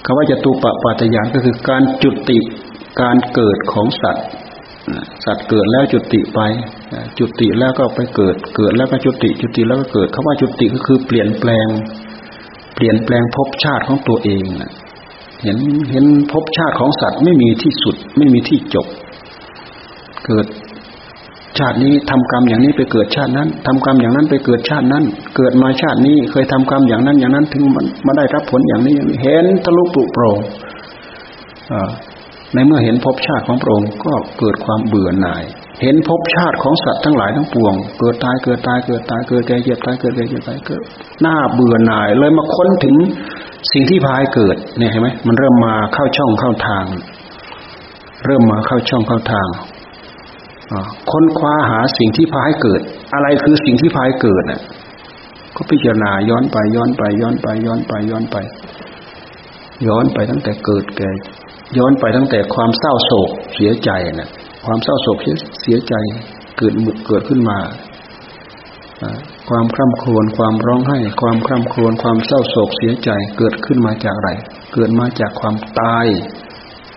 [0.05, 2.39] คำว่าจตุปปาตยานก็คือการจุติ
[3.01, 4.25] การเกิดของสัตว์
[5.24, 6.40] สัตว์เกิดแล้วจุติไป
[7.18, 11.66] จุติแล้วก็ไปเกิด เกิดแล้วก็จุติ จุติแล้วก็เกิดคำว่าจุติก็คือเปลี่ยนแปลง
[12.74, 14.44] เปลี่ยนแปลงภพชาติของตัวเอง
[15.42, 15.59] เห็น
[15.90, 18.87] เห็นภพชาติของสัตว์ไม่มีที่สุด ไม่มีที่จบ
[20.27, 20.46] เกิด
[21.59, 25.05] ชาตินี้ทำกรรมอย่างนี้ไปเกิดชาตินั้นทำกรรมอย่างนั้นไปเกิดชาตินั้น
[25.37, 30.38] เกิดมาชาตินี้เคยทำกรรมอย่างนั้นอย่างนั้นถึงมันมาได้รับผลอย่างนี้เห็นทะลุปลุกโปร่ง
[32.55, 35.43] ในเมื่อเห็นภพชาติของพระองค์ก็เกิดความเบื่อหน่าย
[35.83, 40.83] เห็นภพชาติของสัตว์ทั้งหลายทั้งปวง เกิดตายเกิดตายเกิดตายเกิดแก่เจ็บตายเกิดแก่เจ็บตายเกิด
[41.23, 42.97] หน้าเบื่อหน่าย เลยมาค้นถึง
[43.73, 46.85] สิ่งที่พายเกิดเนี่ยเห็นไหมมันเริ่มมาเข้าช่องเข้าทาง
[48.27, 49.49] เริ่มมาเข้าช่องเข้าทาง
[51.11, 52.81] ค้นคว้าหาสิ่งที่พาให้เกิด
[53.15, 54.61] อะไรคือสิ่งที่พาให้เกิดน่ะ
[55.57, 58.37] ก็พิจารณาย้อนไปย้อนไปย้อนไปย้อนไปย้อนไป
[59.87, 61.11] ย้อนไปตั้งแต่เกิดแก่
[61.76, 64.31] ย้อนไปตั้งแต่ความเศร้าโศกเสียใจน่ะ
[64.64, 65.18] ความเศร้าโศก
[65.62, 65.94] เสียใจ
[66.59, 66.72] เกิด
[67.07, 67.59] เกิดขึ้นมา
[69.48, 74.31] ความคร่ำครวญความร้องไห้ ความคร่ำครวญความเศร้าโศกเสียใจเกิดขึ้นมาจากอะไร
[74.74, 76.07] เกิดมาจากความตาย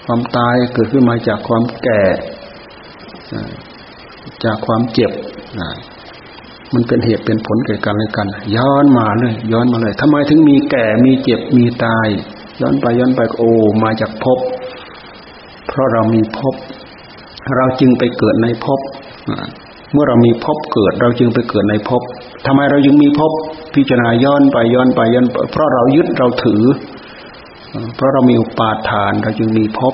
[0.05, 2.03] ความตายเกิดขึ้นมาจากความแก่
[4.45, 5.11] จากความเจ็บ
[6.73, 12.07] มันเป็นเหตุเป็นผลแก่กันและกัน ย้อนมาเลยย้อนมาเลยทำไมถึงมีแก่มีเจ็บมีตาย
[12.61, 13.51] ย้อนไปย้อนไปโอ้
[13.83, 14.39] มาจากภพ
[15.71, 16.55] เพราะเรามีภพ
[17.57, 18.79] เราจึงไปเกิดในภพ
[19.93, 22.01] เมื่อเรามีภพเกิด เราจึงไปเกิดในภพ
[22.45, 23.31] ทำไมเราจึงมีภพ
[23.75, 26.63] พิจารณาย้อนไปย้อนไปย้อนเพราะเรายึดเราถือ
[27.95, 29.93] เพราะเรามีอุปาทาน เราจึงมีภพ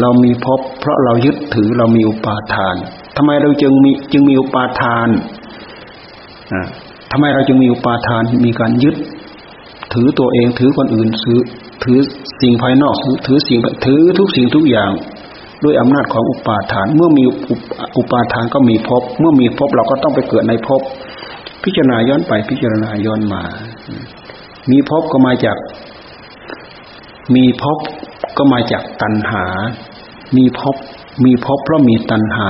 [0.00, 2.74] เรามีภพเพราะเรายึดถือเรามีอุปาทาน
[3.16, 5.08] ทำไมเราจึงมีจึงมีอุปาทาน
[7.12, 8.96] ทำไมเราจึงมีอุปาทานมีการยึด
[9.94, 11.38] ถือตัวเองถือคนอื่นถือ
[11.84, 11.98] ถือ
[12.42, 12.94] สิ่งภายนอก
[13.26, 14.90] ถือสิ่งถือทุกสิ่งทุกอย่าง
[15.64, 17.24] ด้วยอำนาจของอุปาทาน เมื่อมี
[17.98, 20.80] อุปาทานก็มีภพเมื่อมีภพเราก็ต้องไปเกิดในภพ
[21.64, 23.42] พิจารณาย้อนไปพิจารณาย้อนมา
[24.70, 25.56] มีภพก็มาจาก
[27.34, 27.78] มีภพ
[28.36, 29.44] ก็มาจากตัณหา
[30.36, 30.76] มีภพ
[31.24, 32.48] มีภพเพราะมีตัณหา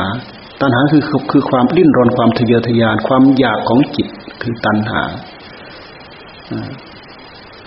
[0.60, 4.06] ตัณหาคือคือความดิ้นรนความทะเยอทะยานความอยากของจิต
[4.42, 5.02] คือตัณหา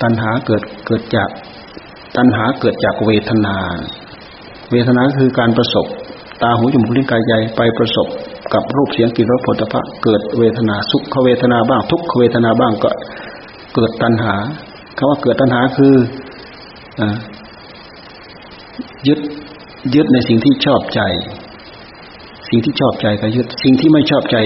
[0.01, 1.29] ตัณหาเกิดเกิดจาก
[2.17, 3.57] ตัณหาเกิดจากเวทนา
[4.71, 5.85] เวทนาคือการประสบ
[6.41, 8.07] ตาหูจมูกลิ้นกายใจไปประสบ
[8.53, 12.89] กับรูปเสียงกลิ่นรสผลิตภัณฑ์เกิดเวทนาสุขเวทนาบ้าง ทุกขเวทนาบ้างก็
[13.75, 14.35] เกิดตัณหา
[14.97, 15.93] คำว่าเกิดตัณหาคือ
[16.99, 17.01] อ
[19.07, 19.19] ยึด
[19.95, 21.01] ยึดในสิ่งที่ชอบใจ
[22.49, 24.37] สิ่งที่ชอบใจก็ยึด สิ่งที่ไม่ชอบใจ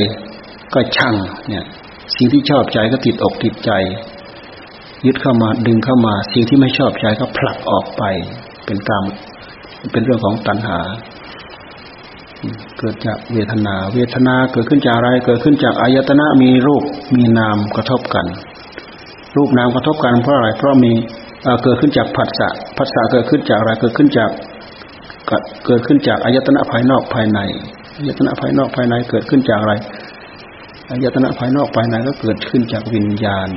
[0.74, 1.16] ก็ช่าง
[1.50, 1.66] เนี่ย
[2.18, 3.72] สิ่งที่ชอบใจก็ติดอกติดใจ
[5.06, 8.04] ยึดเข้ามาดึงเข้ามา สิ่งที่ไม่ชอบใจก็ผลักออกไป
[8.66, 9.04] เป็นกรรม
[9.92, 10.80] เป็นเรื่องของตัณหา
[12.80, 16.84] เกิดจากเวทนา เวทนาเกิดขึ้นจากอะไร เกิดขึ้นจากอายตนะมีรูป
[17.16, 18.26] มีนามกระทบกัน
[19.38, 20.94] รูปนามกระทบกันเพราะอะไร เพราะมี
[21.64, 24.30] เกิดขึ้นจากผัสสะผัสสะเกิดขึ้นจากอะไรเกิดขึ้นจาก
[25.66, 27.40] เกิดขึ้นจากอายตนะภายนอกภายใน
[27.98, 29.74] อายตนะภายนอกภายในเกิดขึ้นจากอะไร
[30.90, 33.50] อายตนะภายนอกภายในก็เกิดขึ้นจากวิญญาณ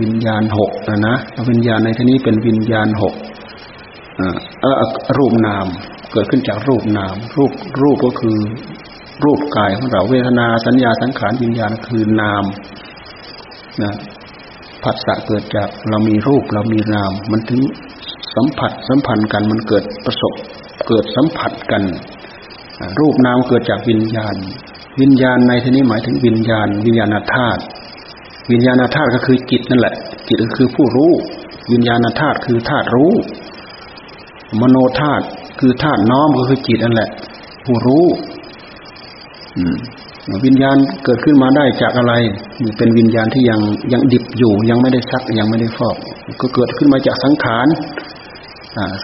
[0.00, 1.16] วิญญาณหกนะนะ
[1.50, 3.14] วิญญาณในที่นี้เป็นวิญญาณหก
[5.18, 5.66] รูปนาม
[6.12, 7.52] เกิดขึ้นจากรูปนาม รูป
[7.82, 8.38] รูปก็คือ
[9.24, 12.44] รูปกายของเราเวทนาสัญญาสังขารวิญญาณคือนาม
[13.82, 13.92] นะ
[14.82, 17.60] ผัสสะเกิดจากเรามีรูปเรามีนาม มันถึง
[18.34, 20.32] สัมผัสสัมพันธ์กันมันเกิดประสบ
[20.88, 21.82] เกิดสัมผัสกัน
[23.00, 24.34] รูปนามเกิดจากวิญญาณ
[25.00, 27.62] วิญญาณในที่นี้หมายถึงวิญญาณ วิญญาณธาตุ
[28.50, 29.94] วิญญาณธาตุก็คือจิตนั่นแหละ
[30.28, 31.12] จิตก็คือผู้รู้
[31.72, 33.12] วิญญาณธาตุคือธาตุรู้
[34.60, 35.24] มโนธาตุ
[35.60, 37.10] คือธาตุน้อมก็คือจิตนั่นแหละ
[37.64, 38.04] ผู้รู้
[40.46, 42.14] วิญญาณเกิดขึ้นมาได้จากอะไร
[42.78, 43.60] เป็นวิญญาณที่ยัง
[43.92, 45.96] ยังดิบอยู่ ยังไม่ได้ซักยังไม่ได้ฟอก
[46.40, 47.66] ก็เกิดขึ้นมาจากสังขาร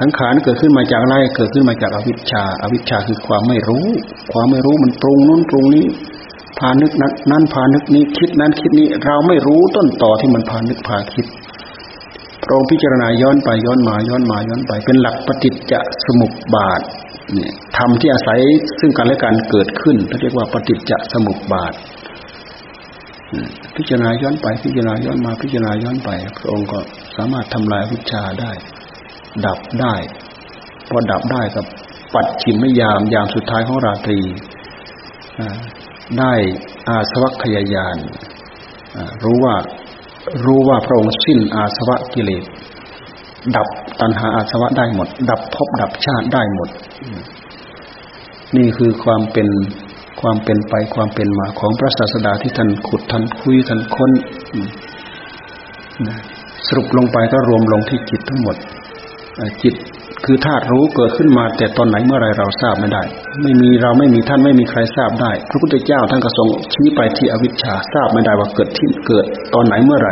[0.00, 3.86] สังขารเกิดขึ้นมาจากอะไร เกิดขึ้นมาจากอวิชชา อวิชชาคือความไม่รู้
[4.32, 5.86] ความไม่รู้มันปรุงนู้นปรุงนี้
[6.58, 6.92] พานึก
[7.30, 11.26] นั้นพานึกนี้คิดนั้นคิดนี้เราไม่รู้ต้นต่อที่มันพานึกพาคิด
[12.42, 15.74] พระองค์พิจารณาย้อนไปย้อนมาย้อนมาย้อนไป เป็นหลักปฏิจจ
[16.06, 16.80] สมุปบาท
[17.34, 18.40] เนี่ยธรรมที่อาศัย
[18.80, 21.72] ซึ่งกันและกันเกิดขึ้นเรียกว่าปฏิจจสมุปบาท
[23.76, 26.78] พิจารณาย้อนไปพิจารณาย้อนมาพิจารณาย้อนไป พระองค์ก็
[27.16, 28.52] สามารถทำลายวิชาได้
[29.46, 29.94] ดับได้
[30.88, 31.64] พอดับได้กับ
[32.14, 34.20] ปัดฉิมไม่ยามยามสุดท้ายของราตรี
[36.18, 36.32] ได้
[36.88, 37.98] อาสวัคยายาน
[39.24, 39.54] รู้ว่า
[40.44, 42.44] รู้ว่าพระองค์สิ้นอาสวะกิเลส
[43.56, 43.68] ดับ
[44.00, 46.68] ตัณหาอาสวะได้หมด ดับภพดับชาติได้หมด
[48.56, 49.48] นี่คือความเป็น
[50.20, 54.10] ความเป็นไปความเป็นมาของพระศาสดาที่ท่านขุดท่านคุยท่านค้น
[56.66, 58.56] สรุปลงไปก็รวมลงที่จิตทั้งหมด
[59.62, 59.74] จิต
[60.24, 63.02] คือธาตุรู้เกิดขึ้นมาแต่ตอนไหนเมื่อไรเราทราบไม่ได้
[63.42, 70.10] ไม่มีเราไม่มีท่านไม่มีใครทราบได้ พระพุทธเจ้าท่านก็ทรงชี้ไปที่อวิชชาทราบไม่ได้ว่าเกิดที่เกิดตอนไหนเมื่อไร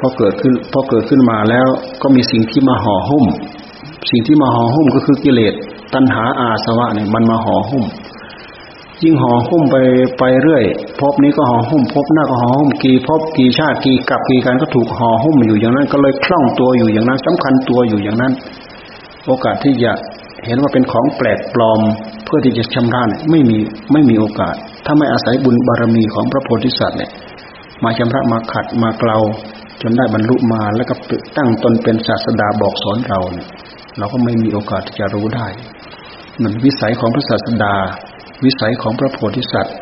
[0.00, 1.66] พอเกิดขึ้นพอเกิดขึ้นมาแล้ว
[2.02, 3.24] ก็มีสิ่งที่มาห่อหุ้ม
[4.10, 5.54] สิ่งที่มาห่อหุ้มก็คือกิเลส
[5.94, 7.84] ตัณหาอาสวะเนี่ยมันมาห่อหุ้ม
[9.04, 9.76] ยิ่งห่อหุ้มไป
[10.18, 10.64] ไปเรื่อย
[11.00, 18.32] พบนี้ก็ห่อหุ้มพบหน้าก็ห่อหุ้มกี่พบกี่ชาติกี่กับกี่การก็ถูกห่อหุ้มอยู่อย่างนั้น ก็เลยคล่องตัวอยู่อย่างนั้นสำคัญตัวอยู่อย่างนั้น
[19.26, 19.92] โอกาสที่จะ
[20.46, 21.80] เห็นว่าเป็นของแปลกปลอม
[22.24, 23.58] เพื่อที่จะชำระไม่มี
[23.92, 24.54] ไม่มีโอกาส
[24.86, 27.10] ถ้าไม่อาศัยบุญบารมีของพระโพธิสัตว์เนี่ย
[27.84, 29.18] มาชำระมาขัดมาเกลา
[29.82, 30.94] จนได้บรรลุมาแล้วก็
[31.36, 33.48] ตั้งตนเป็นศาสดาบอกสอนเราเนี่ย
[33.98, 35.46] เราก็ไม่มีโอกาสที่จะรู้ได้
[36.42, 37.74] มันวิสัยของพระศาสดา
[38.44, 39.76] วิสัยของพระโพธิสัตว์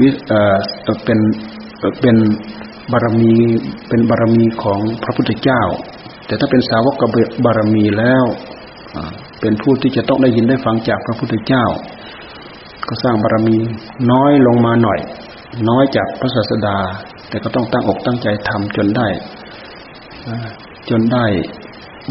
[0.00, 0.56] วิเออ
[1.04, 1.18] เป็น
[2.00, 2.16] เป็น
[2.92, 3.34] บารมี
[3.88, 5.62] เป็นบารมีของพระพุทธเจ้า
[6.26, 7.02] แต่ถ้าเป็นสาวก
[7.44, 8.24] บารมีแล้ว
[9.40, 11.64] เป็นผู้ที่จะต้องได้ยินได้ฟังจากพระพุทธเจ้า
[12.88, 13.56] ก็สร้างบารมี
[14.10, 15.00] น้อยลงมาหน่อย
[15.68, 16.76] น้อยจากพระศาสดา
[17.28, 19.08] แต่ก็ต้องตั้งอกตั้งใจทำจนได้
[20.90, 21.26] จนได้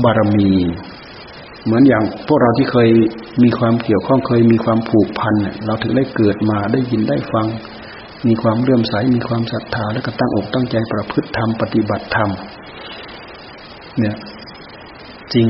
[0.03, 0.51] บารมี
[1.65, 2.89] เหมือนอย่างพวกเราที่เคย
[3.43, 7.47] มีความเกี่ยวข้องเคยมีความผูกพันเราถึงได้เกิดมาได้ยินได้ฟัง
[8.27, 12.29] มีความเลื่อมใสมีความศรัทธาแล้วก็ตั้งอกตั้งใจประพฤติธรรมปฏิบัติธรรม
[13.99, 14.15] เนี่ย
[15.33, 15.47] จริง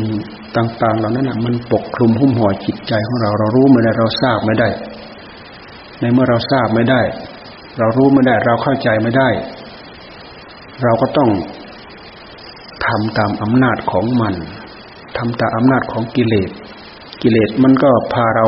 [0.55, 4.69] ต่างๆเหล่านั้นนะมันปกคลุมหุ้มห่อจิตใจของเรา เรารู้ไม่ได้เราทราบไม่ได้
[5.99, 7.01] ในเมื่อเราทราบไม่ได้
[7.77, 9.29] เรารู้ไม่ได้ เราเข้าใจไม่ได้
[10.83, 11.29] เราก็ต้อง
[12.85, 14.33] ทำตามอำนาจของมัน
[15.17, 16.49] ทำตามอำนาจของกิเลส
[17.21, 18.47] กิเลสมันก็พาเรา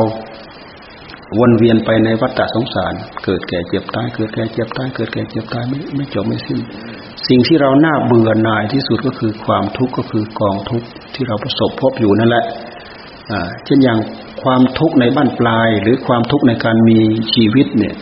[1.38, 6.58] วนเวียนไปในวัฏสงสาร เกิดแก่เจ็บตาย เกิดแก่เจ็บตาย เกิดแก่เจ็บตายไม่ไม่จบไม่สิ้น
[7.28, 12.44] สิ่งที่เราหน้าเบื่อหน่ายที่สุดก็คือความทุกข์ก็คือกองทุกข์ที่เราประสบพบอยู่นั่นแหละ
[13.64, 13.98] เช่นอย่าง
[14.42, 16.98] ความทุกข์ในบ้านปลาย หรือความทุกข์ในการมี
[17.34, 17.94] ชีวิตเนี่ย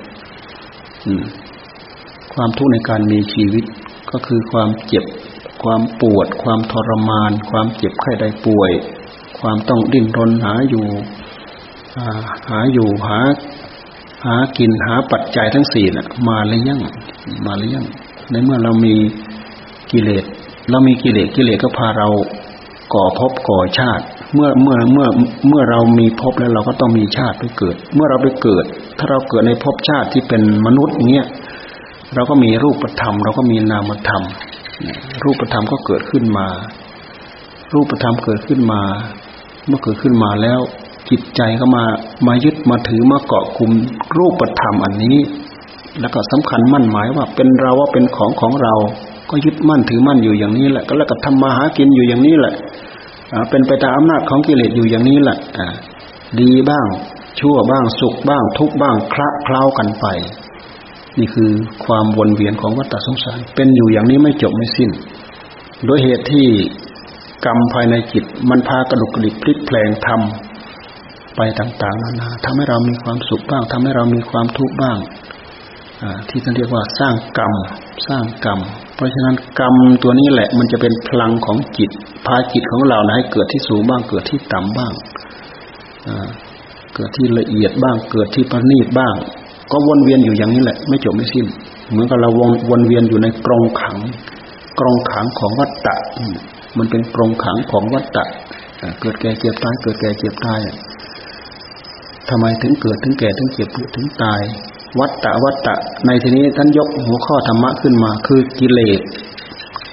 [2.35, 3.64] ความทุกข์ในการมีชีวิต
[4.11, 5.05] ก็คือความเจ็บ
[5.64, 8.72] ความปวด ความทรมาน ความเจ็บไข้ได้ป่วย
[9.38, 10.87] ความต้องดิ้นรนหาอยู่
[12.50, 13.18] หาอยู่หา
[14.24, 16.81] หากินหาปัจจัยทั้งสี่น่ะ มาหรือยัง
[17.46, 17.87] มาหรือยัง
[18.31, 18.94] ในเมื่อเรามี
[19.92, 20.24] กิเลส
[20.70, 22.09] เรามีกิเลสกิเลสก็พาเรา
[22.94, 25.07] ก่อภพก่อชาติ เมื่อเมื่อเมื่อ
[25.48, 28.64] เมื่อเรามีภพแล้วเราก็ต้องมีชาติไปเกิด เมื่อเราไปเกิด
[28.98, 31.24] ถ้าเราเกิดในภพชาติที่เป็นมนุษย์เนี้ย
[32.14, 34.22] เราก็มีรูปธรรม เราก็มีนามธรรม
[35.24, 36.46] รูปธรรมก็เกิดขึ้นมา
[37.74, 38.82] รูปธรรมเกิดขึ้นมา
[39.66, 40.60] เมื่อเกิดขึ้นมาแล้ว
[41.10, 41.84] จิตใจก็มา
[42.26, 43.70] มายึดมาถือมาเกาะกลุ่ม
[44.16, 45.18] รูปธรรมอันนี้
[46.00, 48.74] แล้วก็สำคัญมั่นหมายว่าเป็นเราว่าเป็นของของเรา
[49.30, 52.54] ก็ยึดมั่นถือมั่นอยู่อย่างนี้แหละ ก็แล้วก็ทำมาหากินอยู่อย่างนี้แหละ
[53.50, 55.38] เป็นไปตามอำนาจของกิเลสอยู่อย่างนี้แหละ
[56.40, 56.87] ดีบ้าง
[57.40, 60.06] ชั่วบ้างสุขบ้าง ทุกบ้างคละเคล้ากันไป
[61.18, 61.50] นี่คือ
[61.85, 64.90] ความวนเวียนของวัฏสงสาร เป็นอยู่อย่างนี้ไม่จบไม่สิ้น
[65.87, 66.46] โดยเหตุที่
[67.44, 74.98] กรรมภายในจิต มันพากระดุกกระดิกพลิกแปลงทำไปต่างๆนานาทำให้เรามีความสุขบ้างทำให้เรามีความทุกข์บ้าง
[76.29, 77.53] ที่ท่านเรียกว่าสร้างกรรม
[78.09, 78.59] สร้างกรรม
[78.94, 81.90] เพราะฉะนั้นกรรมตัวนี้แหละ มันจะเป็นพลังของจิต
[82.27, 84.92] พาจิตของเราให้เกิดที่สูงบ้างเกิดที่ต่ำบ้าง
[86.94, 89.14] เกิดที่ละเอียดบ้างเกิดที่ประณีตบ้าง
[89.72, 91.46] ก็วนเวียนอยู่อย่างนี้แหละ ไม่จบไม่สิ้น
[91.90, 93.96] เหมือนกับเราวนวนเวียนอยู่ในกรงขัง
[94.81, 95.96] กรงขังของวัฏฏะ
[96.79, 98.24] มันเป็นกรงขังของวัฏฏะ
[99.00, 100.61] เกิดแก่เจ็บตาย เกิดแก่เจ็บตาย
[102.29, 104.40] ทำไมถึงเกิดถึงแก่ถึงเจ็บถึงตาย
[105.00, 105.74] วัฏฏะวัฏฏะ
[106.07, 109.00] ในที่นี้ท่านยกหัวข้อธรรมะขึ้นมา คือกิเลส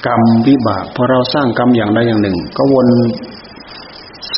[0.06, 2.88] กรรมวิบากพอเราสร้างกรรมอย่างใดอย่างหนึ่ง ก็วน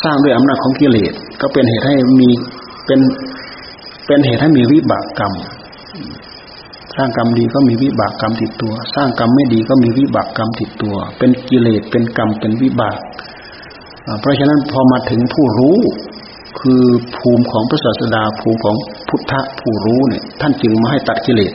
[0.04, 2.30] สร้างด้วยอำนาจของกิเลสก็เป็นเหตุให้มี
[2.86, 3.00] เป็น
[4.06, 5.34] เป็นเหตุให้มีวิบากกรรม
[6.98, 13.00] สร้างกรรมดีก็มีวิบากกรรมติดตัว สร้างกรรมไม่ดีก็มีวิบากกรรมติดตัว เป็นกิเลสเป็นกรรมเป็นวิบาก
[14.20, 15.78] เพราะฉะนั้นพอมาถึงผู้รู้
[16.60, 16.84] คือ
[17.18, 18.76] ภูมิของพระศาสดาภูมิของ
[19.08, 21.54] พุทธผู้รู้เนี่ย ท่านจึงมาให้ตัดกิเลส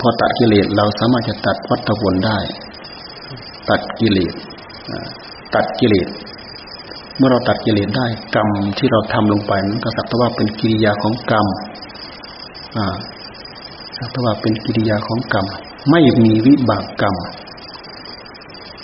[0.00, 2.38] พอตัดกิเลสเราสามารถจะตัดวัฏวนได้
[3.70, 4.34] ตัดกิเลส
[5.54, 6.08] ตัดกิเลส
[7.16, 8.48] เมื่อเราตัดกิเลสได้กรรม
[8.78, 11.46] ที่เราทำลงไปนั้นก็สักแต่ว่าเป็นกิริยาของกรรม
[12.76, 12.86] อ่า
[13.96, 15.46] สักแต่ว่าเป็นกิริยาของกรรม
[15.90, 17.16] ไม่มีวิบากกรรม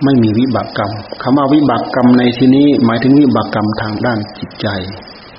[0.05, 0.90] ไม่มีวิบากกรรม
[1.23, 4.66] คำว่าวิบากกรรมในที่นี้ หมายถึงวิบากกรรมทางด้านจิตใจ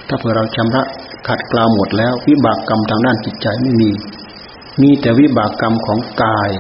[0.08, 0.84] ถ้าเผื่อเราชำระ
[1.28, 3.92] ขัดกลาหมดแล้ว วิบากกรรมทางด้านจิตใจไม่มี
[4.82, 6.52] มีแต่วิบากกรรมของกาย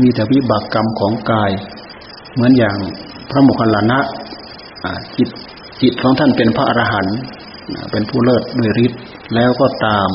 [0.00, 1.50] มีแต่วิบากกรรมของกาย
[2.34, 2.76] เหมือนอย่าง
[3.30, 3.98] พระโมคคัลลานะ
[5.16, 5.28] จิต
[5.82, 7.16] จิตของท่านเป็นพระอรหันต์
[7.92, 9.00] เป็นผู้เลิศด้วยฤทธิ์
[9.34, 10.08] แล้วก็ตาม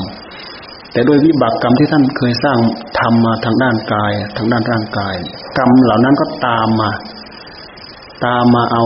[0.92, 2.58] แต่ด้วยวิบากกรรมที่ท่านเคยสร้าง
[2.98, 5.14] ทำมาทางด้านกาย ทางด้านร่างกาย
[5.58, 6.90] กรรมเหล่านั้นก็ตามมา
[8.24, 8.84] ตามมาเอา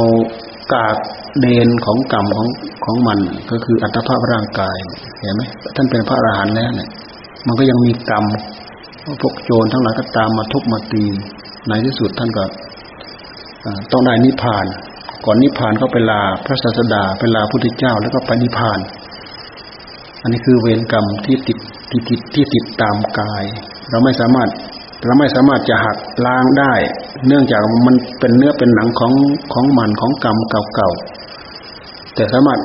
[0.74, 0.96] กาก
[1.40, 2.48] เดนของกรรมของ
[2.84, 3.18] ของมัน
[3.50, 4.76] ก็คืออัตภาพร่างกาย
[5.20, 5.42] เห็นไหม
[5.76, 6.88] ท่านเป็นพระอรหันต์แล้วเนี่ย
[7.46, 8.24] มันก็ยังมีกรรม
[9.20, 11.04] พวกโจรทั้งหลายก็ตามมาทุบมาตี
[11.68, 12.44] ในที่สุดท่านก็
[13.92, 14.66] ต้องได้นิพพาน
[15.24, 18.80] ก่อนนิพพานก็ไปลาพระศาสดาไปลาพุทธเจ้า แล้วก็ไปนิพพาน
[20.22, 21.58] อันนี้คือเวรกรรมที่ติด
[21.90, 23.44] ที่ติดที่ติดตามกาย
[23.90, 24.48] เราไม่สามารถ
[25.04, 26.74] เราไม่สามารถจะหักล้างได้
[27.26, 29.12] เนื่องจากมันเป็นเนื้อเป็นหนังของ
[29.54, 30.36] ของมันของกรรม
[30.74, 32.60] เก่าๆแต่สามารถ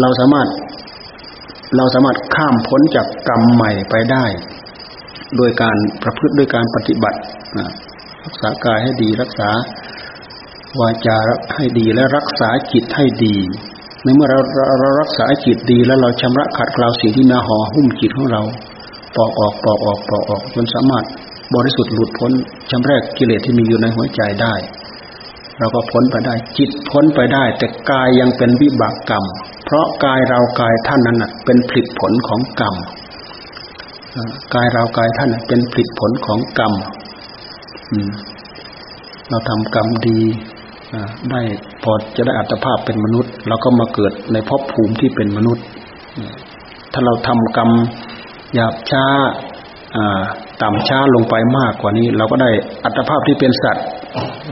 [0.00, 0.48] เราสามารถ
[1.76, 4.24] เราสามารถข้ามพ้นจากกรรมใหม่ไปได้
[5.36, 7.18] โดยการประพฤติด้วยการปฏิบัติ
[8.24, 9.50] รักษากายให้ดีรักษา
[10.80, 11.16] วาจา
[11.54, 13.36] ให้ดีและรักษาจิตให้ดี
[14.02, 14.38] ในเมื่อเรา
[14.80, 18.42] เรารักษาจิตดีแล้วเราชำระขัดเกลาสิ่งที่มาห่อหุ้มจิตของเรา
[19.16, 21.04] ปอกออกปอกออกปอกออกจนสามารถ
[21.54, 22.32] บริสุทธิ์หลุดพ้น
[22.70, 24.54] ชำระกิเลสที่มีอยู่ในหัวใจได้
[25.58, 29.24] เราก็พ้นไปได้ จิตพ้นไปได้ แต่กายยังเป็นวิบากกรรม
[29.64, 32.74] เพราะกายเรากายท่านนั้นเป็นผลิตผลของกรรม
[34.54, 36.72] กายเรากายท่านเป็นผลิตผลของกรรม
[39.28, 40.20] เราทำกรรมดี
[41.30, 41.40] ได้
[41.82, 45.64] พอจะได้อัตภาพเป็นมนุษย์ เราก็มาเกิดในภพภูมิที่เป็นมนุษย์
[46.92, 47.70] ถ้าเราทำกรรม
[48.54, 49.04] หยาบช้า
[50.62, 52.50] ต่ำช้าลงไปมากกว่านี้ เราก็ได้
[52.84, 53.84] อัตภาพที่เป็นสัตว์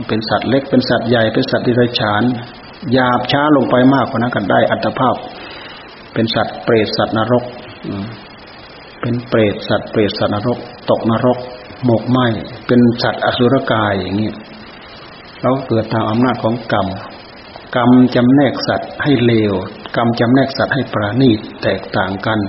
[0.07, 2.23] เป็นสัตว์เล็กเป็นสัตว์ใหญ่เป็นสัตว์ดิรัจฉาน
[2.93, 5.15] หยาบช้าลงไปมากกว่านั้นก็ได้อัตภาพ
[6.13, 7.43] เป็นสัตว์เปรตสัตว์นรก
[9.01, 10.57] เป็นเปรตสัตว์เปรตสัตว์นรก
[10.89, 11.37] ตกนรก
[11.85, 12.19] หมกไหม
[12.67, 14.29] เป็นสัตว์อสุรกายอย่างนี้
[15.41, 16.87] เราเกิดตามอำนาจของกรรม
[17.75, 19.53] กรรมจำแนกสัตว์ให้เลว
[19.95, 22.39] กรรมจำแนกสัตว์ให้ประณีตแตกต่างกัน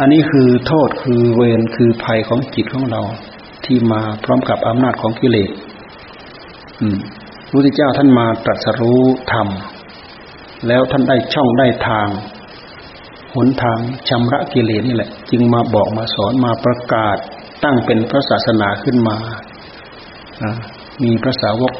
[0.00, 3.02] อันนี้คือโทษคือเวรคือภัยของจิตของเรา
[3.64, 5.50] ที่มาพร้อมกับอำนาจของกิเลส
[6.80, 6.98] อืม
[7.46, 9.00] พระพุทธเจ้าท่านมาตรัสรู้
[9.32, 9.48] ธรรม
[10.66, 12.08] แล้วท่านได้ช่องได้ทาง
[13.34, 17.16] หนทางชำระกิเลสนี่แหละ จึงมาบอกมาสอนมาประกาศ
[17.64, 19.16] ตั้งเป็นพระศาสนาขึ้นมา
[21.02, 21.72] มีพระสาวก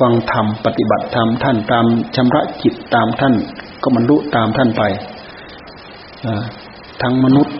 [0.00, 1.84] ฟังธรรมปฏิบัติธรรมท่านตาม
[2.16, 3.34] ชำระจิตตามท่าน
[3.82, 4.82] ก็บรรลุตามท่านไป
[7.02, 7.54] ทั้งมนุษย์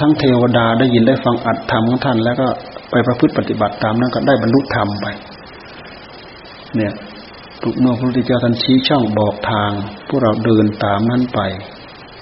[0.00, 2.46] ทั้งเทวดาได้ยินได้ฟังอัดธรรมของท่าน แล้วก็
[2.90, 5.06] ไปประพฤติปฏิบัติตามนั้นก็ได้บรรลุธรรมไป
[6.76, 6.92] เนี่ย
[7.62, 9.70] ทุกเมื่อพระพุทธเจ้าท่านชี้ช่องบอกทาง
[10.08, 11.40] พวกเราเดินตามนั้นไป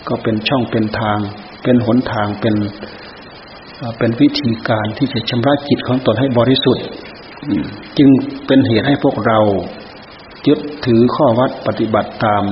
[0.08, 1.18] ก็เป็นช่องเป็นทาง
[1.62, 2.54] เป็นหนทางเป็น
[3.98, 6.84] เป็นวิธีการที่จะชำระจิตของตนให้บริสุทธิ์
[7.98, 8.08] จึง
[8.46, 9.38] เป็นเหตุให้พวกเรา
[10.46, 12.42] ยึดถือข้อวัดปฏิบัติตาม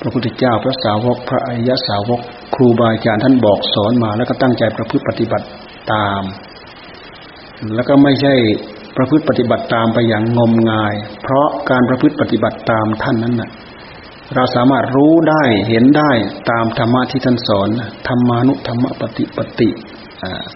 [0.00, 2.20] พระพุทธเจ้าพระสาวกพระอริยสาวก
[2.54, 5.46] ครูบาอาจารย์ท่านบอกสอนมาแล้วก็ตั้งใจประพฤติปฏิบัติ
[5.92, 6.22] ตาม
[7.74, 8.34] แล้วก็ไม่ใช่
[8.96, 13.50] ประพฤติปฏิบัติตามไปอย่างงมงาย เพราะการประพฤติปฏิบัติตามท่านนั้นน่ะ
[14.34, 16.10] เราสามารถรู้ได้เห็นได้
[16.50, 17.68] ตามธรรมะที่ท่านสอน
[18.08, 19.70] ธรรมานุธรรมปฏิปติ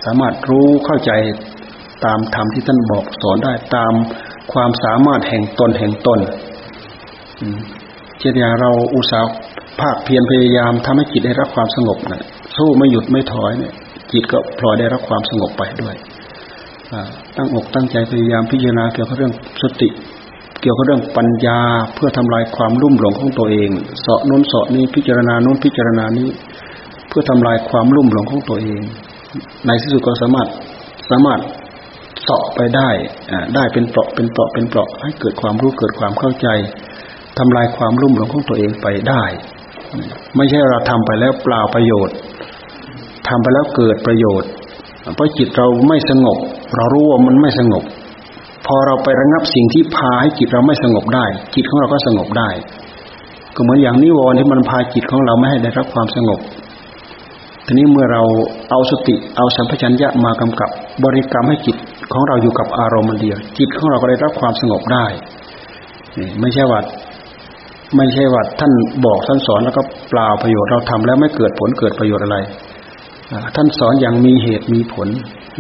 [0.05, 1.13] สามารถรู้เข้าใจ
[2.07, 3.93] ตามธรรมที่ท่านบอกสอนได้ตาม
[4.53, 6.21] ความสามารถแห่งตนแห่งตน
[8.19, 9.33] เช่นอย่างเราอุตสาห์
[9.81, 12.23] ภาคเพียรพยายามทำให้จิตได้รับความสงบนะ
[12.57, 13.73] สู้ไม่หยุดไม่ถอยเนี่ย
[14.13, 15.95] จิตก็พลอยได้รับความสงบไปด้วย
[17.37, 19.89] ตั้งอกตั้งใจพยายามพิจารณาเกี่ยวกับเรื่องสติ
[20.61, 21.61] เกี่ยวกับเรื่องปัญญา
[21.95, 26.29] เพื่อทำลายความลุ่มหลงของตัวเองเสาะน้นเสาะนี้พิจารณาโน้นพิจารณานี้
[27.09, 28.83] เพื่อทำลายความลุ่มหลงของตัวเอง
[29.67, 30.49] ในที่สุดก็สามารถ
[31.11, 31.41] สามารถ
[32.25, 32.89] เสาะไปได้
[33.55, 36.49] ได้เป็นเปราะเป็นเปราะเป็นเปราะให้เกิดความรู้เกิดความเข้าใจ
[37.39, 39.23] ทำลายความรุ่มหลงของตัวเองไปได้
[40.37, 42.17] ไม่ใช่เราทำไปแล้วเปล่าประโยชน์
[43.29, 44.49] ทำไปแล้วเกิดประโยชน์
[45.15, 46.39] เพราะจิตเราไม่สงบ
[46.77, 47.85] เรารู้ว่ามันไม่สงบ
[48.67, 52.51] พอเราไประงับสิ่งที่พาให้จิตเราไม่สงบได้ จิตของเราก็สงบได้
[53.55, 56.41] ก็เหมือนอย่างนิวรณ์ที่มันพาจิตของเราไม่ให้ได้รับความสงบ
[57.67, 58.23] ทีนี้เมื่อเรา
[58.71, 60.71] เอาสติเอาสัมผัสัญญะมากำกับ
[61.05, 61.77] บริกรรมให้จิต
[62.13, 65.07] ของเราอยู่กับอารมณ์เดียว จิตของเราก็ได้รับความสงบได้
[66.41, 66.81] ไม่ใช่ว่า
[67.97, 68.73] ไม่ใช่ว่าท่าน
[69.07, 72.37] บอกท่านสอนแล้วก็เปล่าประโยชน์เราทำแล้วไม่เกิดผลเกิดประโยชน์อะไร
[73.57, 75.09] ท่านสอนอย่างมีเหตุมีผล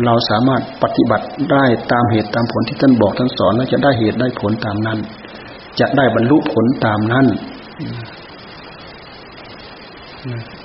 [0.04, 4.98] เราสามารถปฏิบัติได้ตามเหตุตามผลที่ท่านบอกท่านสอนแล้วจะได้เหตุได้ผลตามนั้น
[5.80, 7.26] จะได้บรรลุผลตามนั้น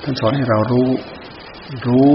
[0.03, 0.89] ท่านสอนให้เรารู้
[1.87, 2.13] รู้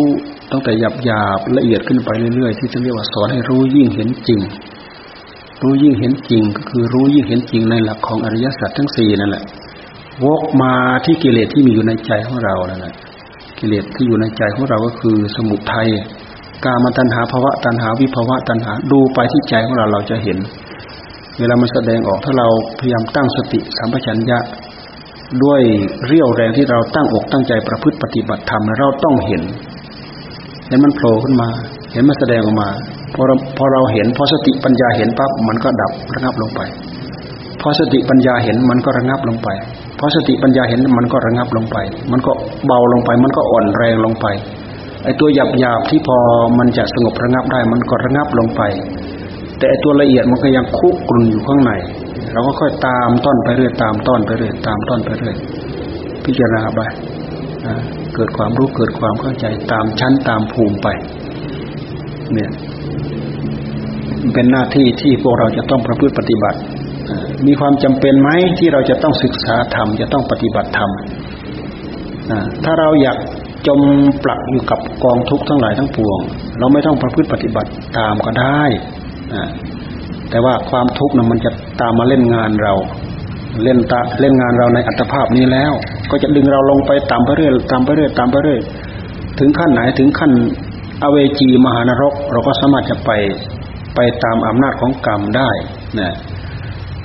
[0.51, 4.41] ตั้งแต่หยาบหยาบละเอียดขึ้นไปเรื่อยๆ ที่จะเรียกว่าสอนให้รู้ยิ่งเห็นจริง
[5.63, 9.45] รู้ยิ่งเห็นจริง ก็คือรู้ยิ่งเห็นจริงในหลักของอริยสัจทั้งสี่นั่นแหละ
[10.25, 10.73] วกมา
[11.05, 12.95] ที่กิเลสที่มีอยู่ในใจของเรานั่นแหละ
[13.59, 15.89] กิเลสที่อยู่ในใจของเราก็คือสมุทัย
[16.65, 20.39] กามตัณหาภาวะตัณหาวิภาวะตัณหาดูไปที่ใจของเราเราจะเห็น
[21.39, 24.39] เวลามันแสดงออกถ้าเราพยายามตั้งสติสัมปชัญญะ
[25.45, 25.63] ด้วย
[26.07, 29.43] เรี่ยวแรงที่เราตั้งอกตั้งใจประพฤติปฏิบัติธรรมเราต้องเห็น
[30.69, 31.49] เห็นมันโผล่ขึ้นมา
[31.93, 32.69] เห็นมันแสดงออกมา
[33.15, 36.61] พอเราพอเราเห็นพอสติปัญญาเห็นปั๊บมันก็ดับระงับลงไป
[37.61, 39.49] พอสติปัญญาเห็นมันก็ระงับลงไป
[39.99, 41.77] พอสติปัญญาเห็นมันก็ระงับลงไป
[42.13, 42.33] มันก็
[42.67, 44.27] เบาลงไป มันก็อ่อนแรงลงไป
[45.05, 46.17] ไอ้ตัวหยาบหยาบที่พอ
[46.59, 48.63] มันจะสงบระงับได้ มันก็ระงับลงไป
[49.59, 51.73] แต่ไอ้ตัวละเอียดมันก็ยังคุกกลุ่นอยู่ข้างใน
[52.33, 55.35] เราก็ค่อยตามต้นไปเรื่อยตามต้นไปเรื่อยตามต้นไปเรื่อย
[56.25, 56.81] พิจารณาไป
[58.15, 60.89] เกิดความรู้เกิดความเข้าใจตามชั้นตามภูมิไป
[62.33, 62.51] เนี่ย
[64.35, 66.59] เป็นหน้าที่ที่พวกเราจะต้องประพฤติปฏิบัติ
[67.47, 70.91] มีความจำเป็นไหมที่เราจะต้องศึกษาธรรมจะต้องปฏิบัติธรรม
[72.65, 73.19] ถ้าเราอยาก
[73.67, 73.81] จม
[74.25, 76.19] ปลักอยู่กับกองทุกข์ทั้งหลายทั้งปวง
[76.59, 78.63] เราไม่ต้องประพฤติปฏิบัติตามก็ได้
[80.31, 81.51] แต่ว่าความทุกข์นั้นมันจะ
[81.81, 82.75] ตามมาเล่นงานเรา
[83.63, 85.73] เล่นตาเล่นงานเราในอัตภาพนี้แล้ว
[86.11, 88.61] ก็จะดึงเราลงไปตามไปเรื่อยตามไปเรื่อยตามไปเรื่อย
[89.39, 90.33] ถึงขั้นไหนถึงขั้น
[91.03, 93.11] อเวจีมหานรก เราก็สามารถจะไป
[93.95, 95.51] ไปตามอำนาจของกรรมได้
[96.01, 96.15] นะ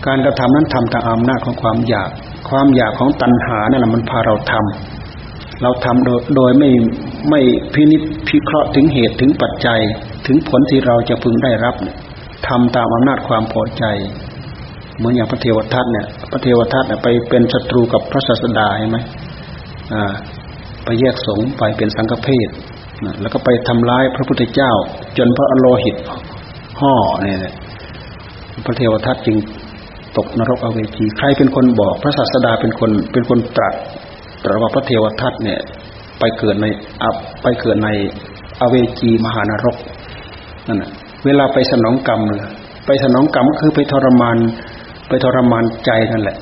[0.06, 2.10] การกระทำนั้นทำตามอำนาจของความอยาก
[2.50, 6.70] ความอยากของตัณหานั่นแหละมันพาเราทำเราทำโดยโดยไม่
[7.30, 7.42] ไม่
[7.74, 9.80] พินิจพิเคราะห์ถึงเหตุถึงปัจจัย
[10.28, 11.76] ถึงผลที่เราจะพึงได้รับ
[12.48, 13.84] ทำตามอำนาจความพอใจ
[15.00, 18.98] เหมือนอย่างพระเทวทัตเนี่ย พระเทวทัตไปเป็นศัตรูกับพระศาสดาใช่ไหม
[20.86, 22.50] ไปแยกสงไปเป็นสังฆเพศ
[23.22, 24.72] แล้วก็ไปทำร้ายพระพุทธเจ้า
[25.18, 25.96] จนพระอโลหิต
[26.82, 27.38] ห่อเนี่ย
[28.66, 29.38] พระเทวทัตจึง
[30.18, 33.74] ตกนรกอเวจี ใครเป็นคนบอก พระศาสดาเป็นคนเป็นคนตรัส
[34.44, 35.60] ตรัสว่าพระเทวทัตเนี่ย
[36.20, 36.66] ไปเกิดใน
[37.04, 37.90] อับไปเกิดใน
[38.62, 39.76] อเวจีมหานรก
[40.68, 40.90] นั่นแหะ
[41.26, 42.42] เวลาไปสนองกรรมเลย
[42.86, 44.38] ไปสนองกรรมก็คือไปทรมาน
[45.10, 46.38] ไปทรมานใจนั่นแหละ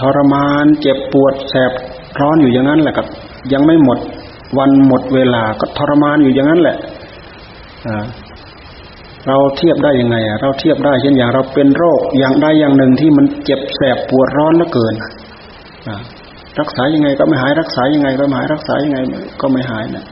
[0.00, 1.72] ทรมานเจ็บปวดแสบ
[2.20, 3.06] ร้อนอยู่อย่างนั้นแหละกับ
[3.52, 3.98] ยังไม่หมด
[4.58, 6.76] วันหมดเวลาก็ทรมานอยู่อย่างนั้นแหละ
[9.26, 14.94] เราเทียบได้ยังไงเราเทียบได้เช่นอย่างเราเป็นโรคอย่างใดอย่างหนึ่งที่มันเจ็บแสบปวดร้อนเหลือเกิน
[16.60, 18.98] รักษายังไงก็ไม่หายรักษายังไงก็ไม่หายรักษายังไง
[19.40, 20.04] ก็ไม่หายนะ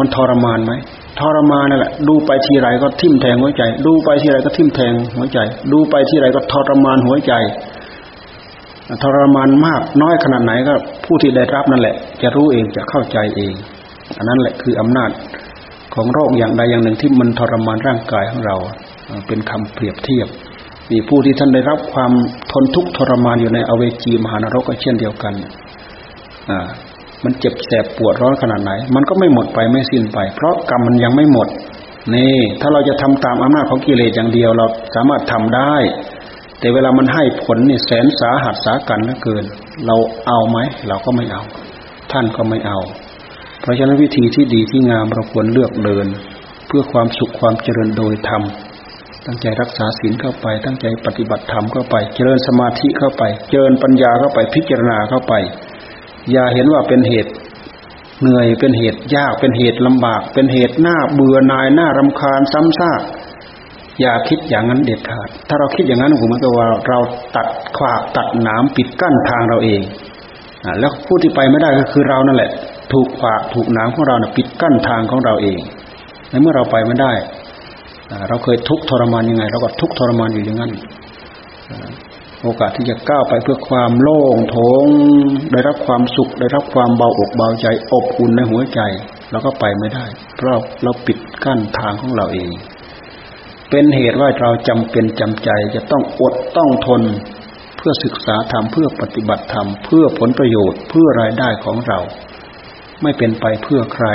[0.00, 0.72] มันทรมานไหม
[1.20, 5.38] ทรมานนั่นแหละ ดูไปทีไรก็ทิ่มแทงหัวใจ ดูไปทีไรก็ทิ่มแทงหัวใจ
[5.72, 7.32] ดูไปทีไรก็ทรมานหัวใจ
[9.02, 13.52] ทรมานมากน้อยขนาดไหนก็ ผู้ที่ได้รับนั่นแหละ จะรู้เองจะเข้าใจเอง
[14.16, 15.10] อันนั้นแหละคืออำนาจ
[15.94, 18.56] ของโรคอย่างใดอย่างหนึ่งที่มันทรมานร่างกายของเรา
[19.26, 20.28] เป็นคำเปรียบเทียบ
[20.90, 22.12] มีผู้ที่ท่านได้รับความ
[22.52, 25.34] ทนทุกข์ทรมานอยู่ในอเวจีมหานรกก็เช่นเดียวกัน
[26.50, 26.58] อ่า
[27.26, 31.48] มันเจ็บแสบปวดร้อนขนาดไหน มันก็ไม่หมดไปไม่สิ้นไป เพราะกรรมมันยังไม่หมด
[32.14, 35.74] นี่ ถ้าเราจะทำตามอำนาจของกิเลสอย่างเดียวเราสามารถทำได้
[36.60, 39.44] แต่เวลามันให้ผลนี่แสนสาหัสสากันเหลือเกิน
[39.86, 39.96] เรา
[40.26, 40.58] เอาไหม
[40.88, 41.42] เราก็ไม่เอา
[42.12, 42.78] ท่านก็ไม่เอา
[43.60, 46.06] เพราะฉะนั้นวิธีที่ดีที่งามเราควรเลือกเดิน
[46.66, 48.42] เพื่อความสุขความเจริญโดยธรรม
[49.26, 55.34] ตั้งใจรักษาศีลเข้าไป ตั้งใจปฏิบัติธรรมเข้าไป เจริญสมาธิเข้าไป เจริญปัญญาเข้าไปพิจารณาเข้าไป
[56.32, 57.32] อย่าเห็นว่าเป็นเหตุ
[58.20, 63.02] เหนื่อยเป็นเหตุยากเป็นเหตุลำบาก เป็นเหตุหน้าเบื่อนายหน้ารำคาญซ้ำซาก
[64.00, 66.98] อย่าคิดอย่างนั้นเด็ดขาด ถ้าเราคิดอย่างนั้นผมมันก็ว่าเรา
[67.36, 67.46] ตัด
[67.76, 69.80] ขวากตัดหนามปิดกั้นทางเราเอง
[70.64, 72.50] อแล้วผู้ที่ไปไม่ได้ก็คือเรานั่นแหละ
[72.92, 75.58] ถูกขวากถูกหนามของเราเนี่ยปิดกั้นทางของเราเอง
[76.30, 77.12] ในเมื่อเราไปไม่ได้
[78.28, 80.72] เราเคยทุกทรมานยังไง เราก็ทุกทรมานอยู่อย่างนั้น
[82.46, 84.86] โอกาสที่จะก้าวไปเพื่อความโล่งโถง
[85.52, 88.80] ได้รับความสุข ได้รับความเบาอกเบาใจอบอุ่นในหัวใจ
[89.30, 90.04] เราก็ไปไม่ได้
[90.36, 90.50] เพราะ
[90.82, 92.50] เราปิดกั้นทางของเราเอง
[93.70, 97.02] เป็นเหตุว่าเราจำเป็นจำใจจะต้องอดต้องทน
[97.76, 101.98] เพื่อศึกษาธรรมเพื่อปฏิบัติธรรมเพื่อผลประโยชน์เพื่อรายได้ของเรา
[103.02, 104.06] ไม่เป็นไปเพื่อใคร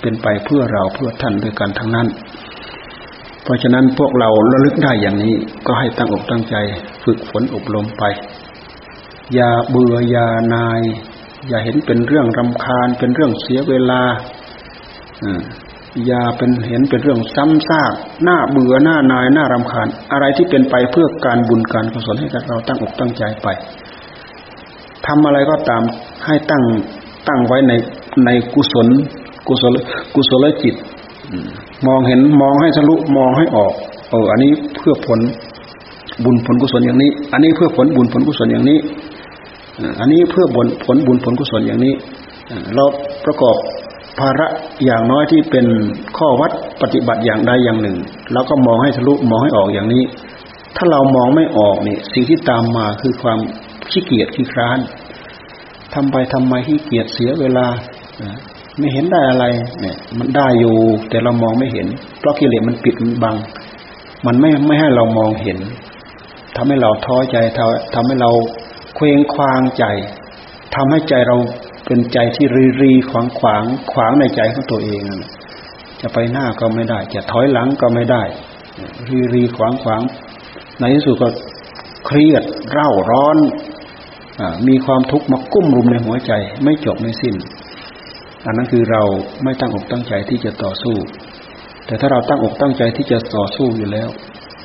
[0.00, 2.08] เป็นไปเพื่อเราเพื่อท่านด้วยกันทั้งนั้น
[3.52, 5.34] ราะฉะนั้นพวกเราระลึกได้อย่างนี้
[5.66, 6.54] ก็ให้ตั้งอกตั้งใจ
[7.04, 8.04] ฝึกฝนอบรมไป
[9.34, 10.80] อย่าเบื่ออย่านาย
[11.48, 14.02] อย่าเห็นเป็นเรื่องรำคาญ เป็นเรื่องเสียเวลา
[16.06, 17.92] อย่าเป็นเห็นเป็นเรื่องซ้ำซาก
[18.24, 23.48] หน้าเบื่อหน้านายหน้ารำคาญ อะไรที่เป็นไปเพื่อการบุญการกุศลให้กับเราตั้งอกตั้งใจไป
[25.06, 25.82] ทำอะไรก็ตาม
[26.26, 26.62] ให้ตั้ง
[27.28, 27.72] ตั้งไว้ใน
[28.24, 28.88] ในกุศล
[29.48, 29.72] กุศล
[30.14, 30.74] กุศลจิต
[31.86, 33.72] มองเห็นมองให้ทะลุมองให้ออก
[34.10, 35.20] เอออันนี้เพื่อผล
[36.24, 38.78] บุญผลกุศลอย่างนี้ อันนี้เพื่อผลบุญผลกุศลอย่างนี้
[40.00, 41.94] อันนี้เพื่อผลผลบุญผลกุศลอย่างนี้
[42.74, 42.84] เรา
[43.24, 43.56] ประกอบ
[44.18, 44.46] ภาระ
[44.84, 45.66] อย่างน้อยที่เป็น
[46.16, 46.52] ข้อวัด
[46.82, 47.96] ปฏิบัติอย่างใดอย่างหนึ่ง
[48.32, 50.02] เราก็มองให้ทะลุมองให้ออกอย่างนี้
[50.76, 53.38] ถ้าเรามองไม่ออกนี่สิ่งที่ตามมาคือความ
[53.90, 54.78] ขี้เกียจขี้คร้าน
[55.94, 57.66] ทำไปทำไมขี้เกียจเสียเวลา
[58.78, 59.44] ไม่เห็นได้อะไร
[59.80, 60.74] เนี่ย มันได้อยู่
[61.10, 61.86] แต่เรามองไม่เห็น
[62.18, 63.36] เพราะกิเลสมันปิดมันบัง
[64.26, 65.58] มันไม่ไม่ให้เรามองเห็น
[66.56, 67.36] ทำให้เราท้อใจ
[67.94, 68.30] ทำให้เรา
[68.96, 69.84] เคว้งคว้างใจ
[70.74, 71.36] ทำให้ใจเรา
[71.86, 73.62] เป็นใจที่รีรีขวางขวาง
[73.92, 75.02] ขวางในใจของตัวเอง
[76.00, 78.22] จะไปหน้าก็ไม่ได้ จะถอยหลังก็ไม่ได้
[79.08, 80.02] รีรีขวางขวาง
[80.80, 81.28] ในที่สุดก็
[82.06, 83.36] เครียดเร่าร้อน
[84.40, 86.32] อมีความทุกข์มากุ้มรุมในหัวใจ
[86.64, 87.34] ไม่จบไม่สิ้น
[88.46, 89.02] อันนั้นคือเรา
[89.44, 90.96] ไม่ตั้งอกตั้งใจที่จะต่อสู้
[91.86, 94.08] แต่ถ้าเราตั้งอกตั้งใจที่จะต่อสู้อยู่แล้ว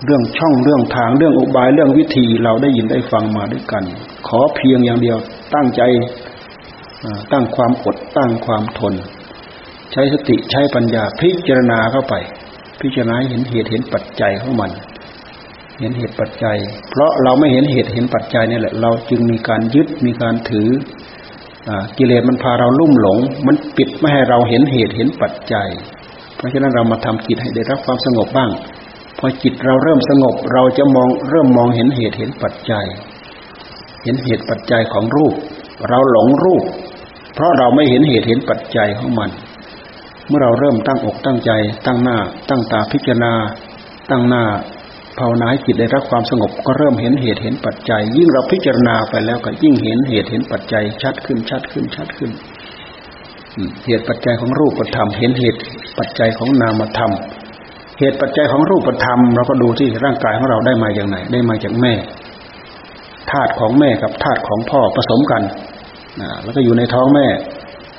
[0.05, 3.83] เรื่องช่องเรื่องทางเรื่องอุบายเรื่องวิธีเราได้ยินได้ฟังมาด้วยกัน
[4.27, 5.17] ขอเพียงอย่างเดียว
[5.55, 5.81] ตั้งใจ
[7.31, 8.93] ตั้งความอดตั้งความทน
[9.93, 12.13] ใช้สติใช้ปัญญาพิจารณาเข้าไป
[12.81, 14.71] พิจารณาเห็นเหตุเห็นปัจจัยของมัน
[15.79, 16.57] เห็นเหตุปัจจัย
[16.89, 20.69] เพราะเราไม่เห็นเหตุเห็นปัจจัยนี่แหละ เราจึงมีการยึดมีการถือ
[21.97, 25.67] กิเลสมันพาเราลุ่มหลง มันปิดไม่ให้เราเห็นเหตุเห็นปัจจัย
[26.35, 28.51] เพราะฉะนั้นเรามาทำจิตให้ได้รับความสงบบ้าง
[29.19, 32.85] พอจิตเราเริ่มสงบ เราจะมองเริ่มมองเห็นเหตุเห็นปัจจัย
[34.03, 35.35] เห็นเหตุปัจจัยของรูป
[35.89, 36.63] เราหลงรูป
[37.33, 39.29] เพราะเราไม่เห็นเหตุเห็นปัจจัยของมัน
[40.27, 41.51] เมื่อเราเริ่มตั้งอกตั้งใจ
[41.85, 42.17] ตั้งหน้า
[42.49, 43.33] ตั้งตาพิจารณา
[44.09, 44.43] ตั้งหน้า
[45.19, 52.31] ภาวนาให้จิตได้รับความสงบก็เริ่มเห็นเหตุเห็นปัจจัย ยิ่งเราพิจารณาไปแล้วก็ยิ่งเห็นเหตุเห็นปัจจัยชัดขึ้นชัดขึ้นชัดขึ้น
[53.85, 55.59] เหตุปัจจัยของรูปธรรมเห็นเหตุ
[55.97, 57.11] ปัจจัยของนามธรรม
[57.99, 61.93] เหตุปัจจัยของรูปธรรมเราก็ดูที่ร่างกายของเราได้มาอย่างไหน ได้มาจากแม่
[63.31, 65.43] ธาตุของแม่กับธาตุของพ่อผสมกัน
[66.43, 67.27] แล้วก็อยู่ในท้องแม่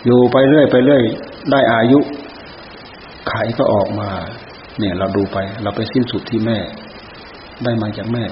[0.05, 1.03] อยู่ไปเรื่อยไปเรื่อย
[1.51, 1.99] ได้อายุ
[3.29, 4.09] ไข่ก็ออกมา
[4.79, 6.59] เนี่ยเราดูไป เราไปสิ้นสุดที่แม่
[7.65, 8.25] ได้มาจากแม่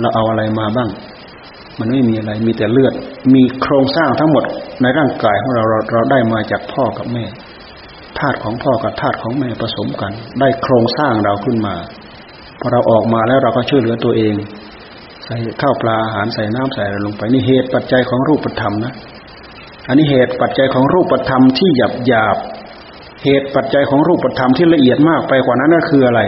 [0.00, 0.88] เราเอาอะไรมาบ้าง
[1.78, 2.94] มันไม่มีอะไร มีแต่เลือด
[3.34, 4.44] มีโครงสร้างทั้งหมด
[4.82, 7.24] ในร่างกายของเราเราเราได้มาจากพ่อกับแม่
[8.18, 11.74] ธาตุของพ่อกับธาตุของแม่ผสมกัน ได้โครงสร้างเราขึ้นมา
[12.60, 14.34] พอเราออกมาแล้วเราก็ช่วยเหลือตัวเอง
[15.24, 18.92] ใส่ข้าวปลาอาหารใส่น้ำใส่อะไรลงไปนี่เหตุปัจจัยของรูปธรรมนะ
[19.88, 22.36] อันนี้เหตุปัจจัยของรูปธรรมที่หยาบหยาบ
[23.24, 26.20] เหตุปัจจัยของรูปธรรมที่ละเอียดมากไปกว่านั้นก็คืออะไร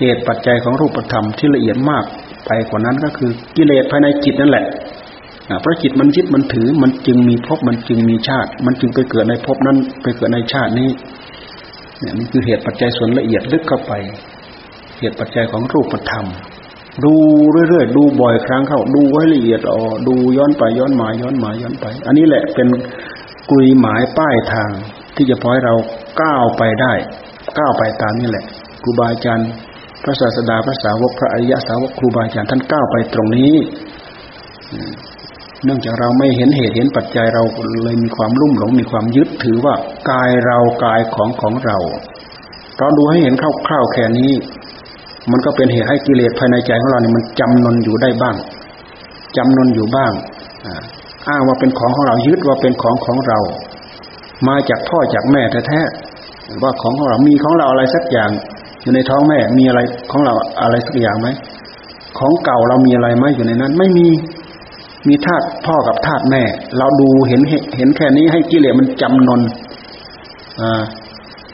[0.00, 2.04] เหตุปัจจัยของรูปธรรมที่ละเอียดมาก
[2.46, 4.66] ไปกว่านั้นก็คือกิเลสภายในจิตนั่นแหละ
[5.60, 10.88] เพราะจิตมันยึดมันถือมันจึงมีภพมันจึงมีชาติ มันจึงไปเกิดในภพนั้นไปเกิดในชาตินี้
[12.00, 13.92] เนี่ยนี่คือเหตุปัจจัยส่วนละเอียดลึกเข้าไป
[15.00, 16.26] เหตุปัจจัยของรูปธรรม
[17.04, 17.14] ดู
[17.68, 22.68] เรื่อยๆดูบ่อยครั้งเข้า ดูให้ละเอียดอ๋อดูย้อนไปย้อนมาย้อนมาย้อนไป อันนี้แหละเป็น
[23.50, 24.70] กุยหมายป้ายทาง
[25.16, 25.74] ที่จะพอให้เรา
[26.22, 26.92] ก้าวไปได้
[27.58, 28.44] ก้าวไปตามนี่แหละ
[28.82, 29.48] ครูบาอาจารย์
[30.02, 33.54] พระศาสดาพระสาวกพระอริยสาวกครูบาอาจารย์ท่านก้าวไปตรงนี้
[35.64, 37.42] เนื่องจากเราไม่เห็นเหตุเห็นปัจจัยเรา
[37.84, 39.74] เลยมีความลุ่มหลงมีความยึดถือว่า
[40.10, 41.78] กายเรากายของของเรา
[42.78, 43.34] เราดูให้เห็น
[43.66, 44.32] คร่าวๆแค่นี้
[45.30, 48.36] มันก็เป็นเหตุให้กิเลสภายในใจของเราเนี่ยมันจำนนอยู่ได้บ้าง
[49.36, 50.12] จำนนอยู่บ้าง
[51.28, 53.38] อ้างว่าเป็นของของเรายึดว่าเป็นของของเรา
[54.48, 58.30] มาจากพ่อจากแม่แท้ๆว่าของของเรามีของเราอะไรสักอย่าง
[58.82, 61.28] อยู่ในท้องแม่มีอะไรของเราอะไรสักอย่างไหม
[62.18, 64.06] ของเก่าเรามีอะไรไหมอยู่ในนั้น ไม่มี
[65.08, 66.42] มีธาตุพ่อกับธาตุแม่
[66.78, 67.40] เราดูเห็น
[67.76, 69.40] เห็นแค่นี้ให้กิเลสมันจำนน
[70.60, 70.82] อ่า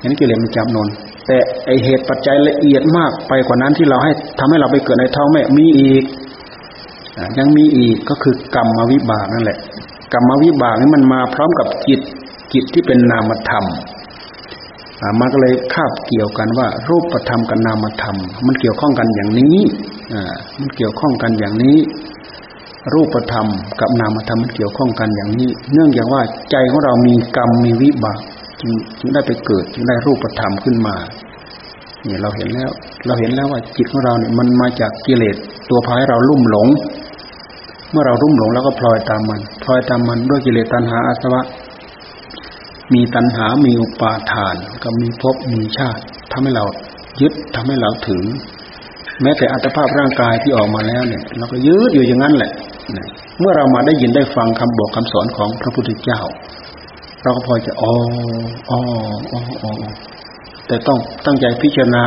[0.01, 0.89] เห็นกิเลสมันจำนน
[1.27, 6.05] แต่ไอเหตุปัจจัยละเอียดมากไปกว่านั้นที่เราให้ทำให้เราไปเกิดในท้องแม่มีอีก
[7.39, 9.59] ยังมีอีกก็คือกรรมวิบากนั่นแหละ
[10.12, 12.01] กรรมวิบากนี่มันมาพร้อมกับจิต
[12.53, 13.64] จิตที่เป็นนามธรรม
[15.20, 19.57] มันก็เลยคาบเกี่ยวกันว่า รูปธรรมกับนามธรรม มันเกี่ยวข้องกันอย่างนี้
[20.14, 20.22] อ่า
[20.61, 21.78] มันเกี่ยวข้องกันอย่างนี้
[22.94, 23.46] รูปธรรม
[23.80, 28.18] กับนามธรรมมันเกี่ยวข้องกันอย่างนี้ เนื่องจากว่าใจของเรามีกรรมมีวิบาก
[28.61, 30.96] จึงจึงได้ไปเกิดจึงได้รูปธรรมขึ้นมา
[32.04, 32.70] เนี่ยเราเห็นแล้ว
[33.07, 35.36] เราเห็นแล้วว่าจิตของเราเนี่ยมันมาจากกิเลส
[35.70, 36.68] ตัวพายเราลุ่มหลง
[37.90, 41.42] เมื่อเราลุ่มหลงแล้วก็พลอยตามมันพลอยตามมันด้วยกิเลสตัณหาอาสวะ
[42.95, 46.01] มีตัณหา มีอุปาทาน ก็มีภพ มีชาติ
[46.32, 46.64] ทำให้เรา
[47.20, 48.22] ยึดทำให้เราถึง
[49.22, 52.53] แม้แต่อัตภาพร่างกายที่ออกมาแล้วเนี่ย เราก็ยืดอยู่อย่างนั้นแหละ
[53.39, 56.20] เมื่อเรามาได้ยินได้ฟังคำบอกคำสอนของพระพุทธเจ้า
[57.22, 57.93] เราก็พอจะอ๋อ
[58.70, 58.78] อ๋อ
[59.32, 59.70] อ๋ออ๋อ
[60.66, 62.05] แต่ต้องตั้งใจพิจารณา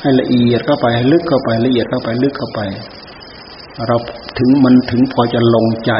[0.00, 2.60] ให้ละเอียดเข้าไปให้ลึกเข้าไปละเอียดเข้าไปลึกเข้าไป
[3.88, 3.96] เรา
[4.38, 5.92] ถึงมันถึงพอจะลงใจ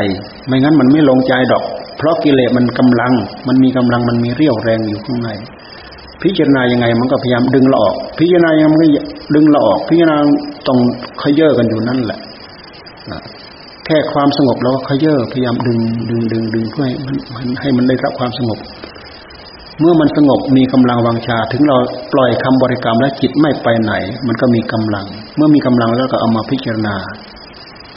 [0.46, 1.64] ไม่งั้นมันไม่ลงใจดอก
[2.00, 3.12] เพราะกิเลสมันกำลัง
[3.48, 5.30] มันมีกำลังมันมีเรี่ยวแรงอยู่ข้างใน
[6.22, 8.82] พิจารณายังไงมันก็พยายามดึงเราออก พิจารณายังไง
[9.34, 10.16] ดึงเราออก พิจารณา
[10.66, 10.78] ต้อง
[11.22, 12.18] ขยเยอะกันอยู่นั่นแหละ
[13.86, 15.78] แค่ความสงบเราก็ขยเยอะพยายามดึง
[16.10, 18.58] ดึงดึงดึงเพื่อให้มันให้มันได้รับความสงบ
[19.80, 21.76] เมื่อมันสงบมีกำลังวังชา ถึงเรา
[22.12, 23.92] ปล่อยคำบริกรรมและจิตไม่ไปไหน
[24.26, 26.94] มันก็มีกำลัง เมื่อมีกำลังแล้วก็เอามาพิจารณา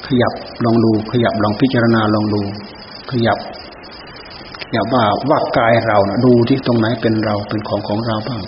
[0.08, 0.34] ขยับ
[0.66, 2.42] ลองดู ขยับลองพิจารณาลองดู
[3.12, 3.38] ขยับ
[4.74, 8.42] อย่าว่าว่ากายเรานะดูที่ตรงไหนเป็นเราเป็นของของเราบ้าง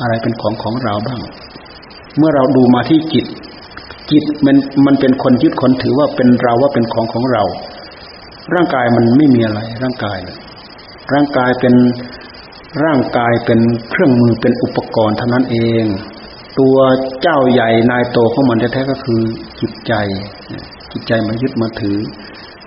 [0.00, 1.20] อะไรเป็นของของเราบ้าง
[2.16, 3.26] เมื่อเราดูมาที่จิต
[4.10, 7.42] จิตมันมันเป็นคนยึดคนถือว่าเป็นเราว่าเป็นของของเรา
[8.54, 10.18] ร่างกายมันไม่มีอะไร ร่างกาย
[11.12, 11.74] ร่างกายเป็น
[12.84, 15.84] ร่างกายเป็นเครื่องมือเป็นอุปกรณ์เท่านั้นเอง
[16.58, 16.76] ตัว
[17.22, 19.20] เจ้าใหญ่นายโตของมันแท้ๆก็คือ
[19.60, 19.92] จิตใจ
[20.92, 21.96] จิตใจมันยึดมาถือ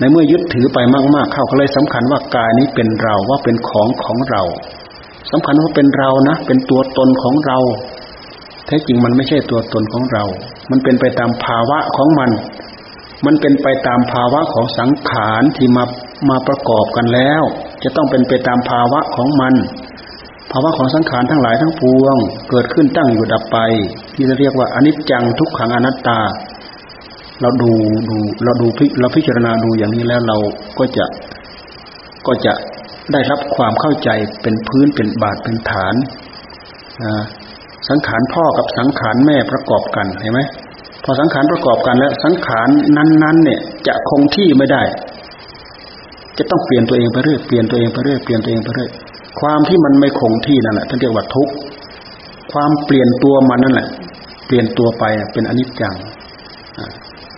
[0.01, 0.79] ในเมื่อยึดถือไป
[1.15, 4.43] มาก ๆ เข้าก็เลยสำคัญว่ากายนี้เป็นเราว่าเป็นของของเรา
[5.31, 7.57] สำคัญว่าเป็นเรานะ เป็นตัวตนของเรา
[8.65, 10.23] แท้จริงมันไม่ใช่ตัวตนของเรา
[10.71, 12.31] มันเป็นไปตามภาวะของมัน
[13.25, 15.83] มันเป็นไปตามภาวะของสังขารที่มา
[16.29, 17.41] มาประกอบกันแล้ว
[17.83, 19.53] จะต้องเป็นไปตามภาวะของมัน
[20.51, 22.15] ภาวะของสังขารทั้งหลายทั้งปวง
[22.49, 23.57] เกิดขึ้นตั้งอยู่ดับไป
[24.13, 26.19] ที่เรียกว่าอนิจจังทุกขังอนัตตา
[27.41, 27.71] เราดู
[28.09, 28.67] ดูเราดู
[28.99, 30.37] เราพิจารณาดูอย่างนี้แล้วเรา
[30.79, 31.05] ก็จะ
[32.27, 32.53] ก็จะ
[33.11, 34.09] ได้รับความเข้าใจ
[34.41, 35.95] เป็นพื้นเป็นบาทเป็นฐาน
[37.89, 40.41] สังขารพ่อกับสังขารแม่ประกอบกันเห็นไหม
[41.03, 44.81] พอสังขารประกอบกันแล้วสังขารนั้น ๆ เนี่ย จะคงที่ไม่ได้
[46.37, 48.89] จะต้องเปลี่ยนตัวเองไปเรื่อยเปลี่ยนตัวเองไปเรื่อยเปลี่ยนตัวเองไปเรื่อย
[49.39, 51.53] ความที่มันไม่คงที่นั่นแหละท่านเรียกว่าทุกข์
[52.51, 53.87] ความเปลี่ยนตัวมันนั่นแหละ
[54.47, 55.95] เปลี่ยนตัวไปเป็นอนิจจัง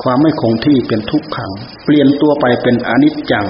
[0.01, 1.51] ความไม่คงที่เป็นทุกขัง
[1.85, 3.45] เปลี่ยนตัวไปเป็นอนิจจัง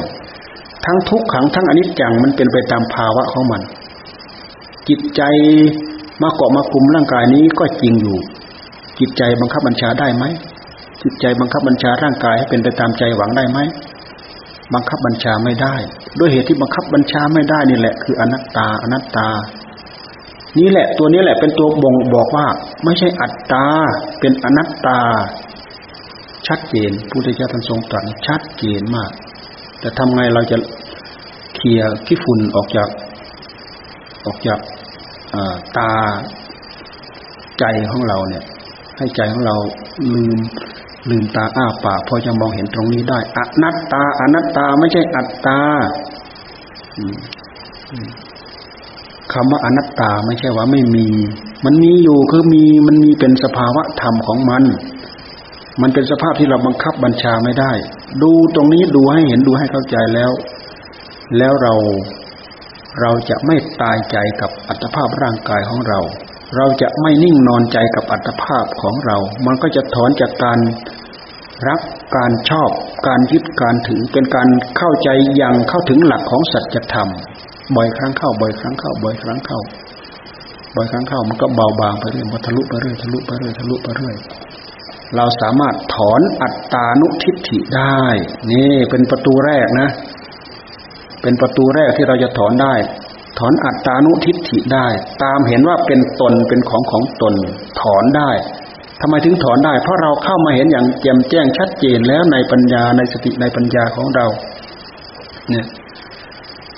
[0.85, 3.61] ทั้งทุกขัง ทั้งอนิจจังมันเป็นไปตามภาวะของมัน
[4.89, 5.21] จิตใจ
[6.21, 8.17] มาเกาะมากคุมร่างกายนี้ก็จริงอยู่
[8.99, 10.23] จิตใจบังคับบัญชาได้ไหม
[11.03, 13.59] จิตใจบังคับบัญชาร่างกายให้เป็นไปตามใจหวังได้ไหม
[14.73, 15.75] บังคับบัญชาไม่ได้
[16.19, 19.29] ด้วยเหตุที่บังคับบัญชาไม่ได้นี่แหละ คืออนัตตาอนัตตา
[20.59, 22.45] นี่แหละตัวนี้แหละเป็นตัวบ่งบอกว่า
[22.83, 23.65] ไม่ใช่อัตตา
[24.19, 24.99] เป็นอนัตตา
[26.47, 29.11] ชัดเจนพุทธเจ้าท่านทรงตรัสชัดเจนมาก
[29.79, 30.57] แต่ทำไงเราจะ
[31.55, 32.89] เคลียร์ขี้ฝุ่นออกจาก
[34.25, 34.59] ออกจาก
[35.77, 35.91] ตา
[37.59, 38.43] ใจของเราเนี่ย
[38.97, 39.55] ให้ใจของเรา
[40.13, 40.39] ลืม
[41.09, 45.59] ลืมตาอ้าปากพอจะมองเห็นตรงนี้ได้อนัตตาอนัตตาไม่ใช่อัตตา
[49.33, 51.07] คำว่าอนัตตาไม่ใช่ว่าไม่มี
[51.65, 54.63] มันมีอยู่คือมีมันมีเป็นสภาวะธรรมของมัน
[55.81, 57.71] มันเป็นสภาพที่เราบังคับบัญชาไม่ได้
[58.21, 60.31] ดูตรงนี้ดูให้เห็นดูให้เข้าใจแล้ว
[61.37, 61.73] แล้วเรา
[63.01, 65.99] เราจะไม่ตายใจกับอัตภาพร่างกายของเรา
[66.57, 70.59] เราจะไม่นิ่งนอนใจกับอัตภาพของเรา มันก็จะถอนจากการ
[71.67, 71.81] รัก
[72.15, 72.69] การชอบ
[73.07, 74.47] การยึดการถือเป็นการ
[74.77, 77.09] เข้าใจอย่างเข้าถึงหลักของสัจธรรม
[77.75, 79.59] บ่อยครั้งเข้า บ่อยครั้งเข้า บ่อยครั้งเข้า
[80.75, 84.15] บ่อยครั้งเข้ามันก็เบาบางไปเรื่อยมันทะลุไปเรื่อยทะลุไปเรื่อยทะลุไปเรื่อย
[85.15, 88.01] เราสามารถถอนอัตตานุทิฏฐิได้
[88.51, 89.89] นี่เป็นประตูแรกนะ
[91.21, 92.73] เป็นประตูแรกที่เราจะถอนได้
[93.39, 94.87] ถอนอัตตานุทิฏฐิได้
[95.23, 97.33] ตามเห็นว่าเป็นตนเป็นของของตน
[97.81, 98.31] ถอนได้
[99.01, 104.25] ทำไมถึงถอนได้ เพราะเราเข้ามาเห็นอย่างแจ่มแจ้งชัดเจนแล้วในปัญญาในสติในปัญญาของเรา
[105.49, 105.65] เนี่ย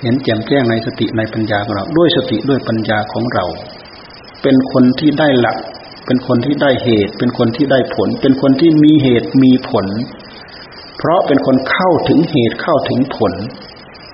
[0.01, 3.45] เห็นแจ่มแจ้งในสติในปัญญาของเรา ด้วยสติด้วยปัญญาของเรา
[4.41, 5.57] เป็นคนที่ได้หลัก
[6.05, 9.85] เป็นคนที่ได้เหตุ เป็นคนที่ได้ผล เป็นคนที่มีเหตุมีผล
[10.97, 13.33] เพราะเป็นคนเข้าถึงเหตุเข้าถึงผล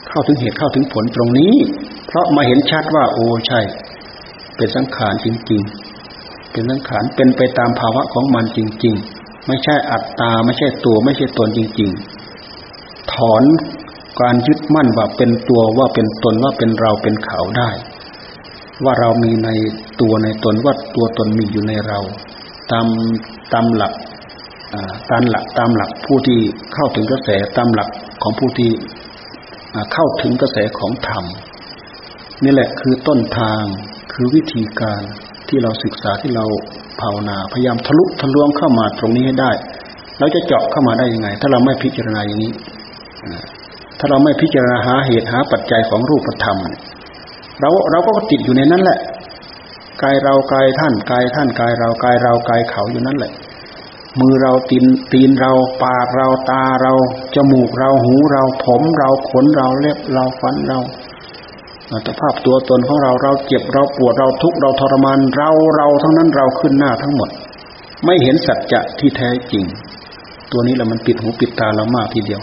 [0.10, 1.54] เข้าถึงเหตุเข้าถึงผลตรงนี้
[2.08, 3.60] เพราะมาเห็นชัดว่า โอ้ใช่
[4.58, 5.62] เป็นสังขารจริง
[6.08, 11.90] ๆ เป็นสังขารเป็นไปตามภาวะของมันจริง ๆ ไม่ใช่อัตตา ไม่ใช่ตัวไม่ใช่ตนจริง
[12.52, 13.44] ๆ ถอน
[14.22, 17.70] การยึดมั่นว่าเป็นตัวว่าเป็นตนว่าเป็นเราเป็นเขาได้
[18.86, 19.50] ว่าเรามีใน
[20.02, 22.00] ตัวในตนว่าตัวตนมีอยู่ในเรา
[22.72, 22.88] ตาม
[23.54, 23.94] ตามหลัก
[25.12, 26.40] ตามหลักตามหลักผู้ที่
[26.74, 27.90] เข้าถึงกระแสตามหลัก
[28.24, 28.72] ของผู้ที่
[29.94, 31.26] เข้าถึงกระแสของธรรม
[32.44, 33.64] นี่แหละคือต้นทาง
[34.14, 35.02] คือวิธีการ
[35.50, 36.46] ที่เราศึกษาที่เรา
[37.02, 39.52] ภาวนา พยายามทะลุทะลวงเข้ามาตรงนี้ให้ได้
[40.20, 42.52] เราจะเจาะเข้ามาได้ยังไง ถ้าเราไม่พิจารณาอย่างนี้
[44.00, 49.00] ถ้าเราไม่พิจารณาหาเหตุหาปัจจัยของรูปธรรมเเราเราก็ติดอยู่ในนั้นแหละ
[50.04, 53.32] กายเรากายท่านกายท่านกายเรากายเรากายเขาอยู่นั่นแหละ
[54.20, 55.52] มือเราตีนตีนเรา
[55.84, 56.94] ปากเราตาเรา
[57.36, 60.80] จมูกเราหูเราผมเราขนเราเล็บเราฟันเรา
[61.92, 67.30] อัตภาพตัวตนของเราเราเจ็บเราปวดเราทุกข์เราทรมานเราเราทั้งนั้นเราขึ้นหน้าทั้งหมด
[68.06, 69.64] ไม่เห็นสัจจะที่แท้จริง
[70.52, 72.42] ตัวนี้แหละมันปิดหูปิดตาเรามากทีเดียว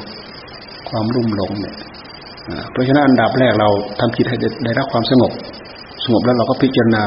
[0.88, 1.74] ความรุ่มหลงเนี่ย
[2.72, 3.68] เพราะฉะนั้นอันดับแรกเรา
[4.00, 5.32] ทำจิตให้ได้รับความสงบ
[6.04, 7.02] สงบแล้วเราก็พิจารณา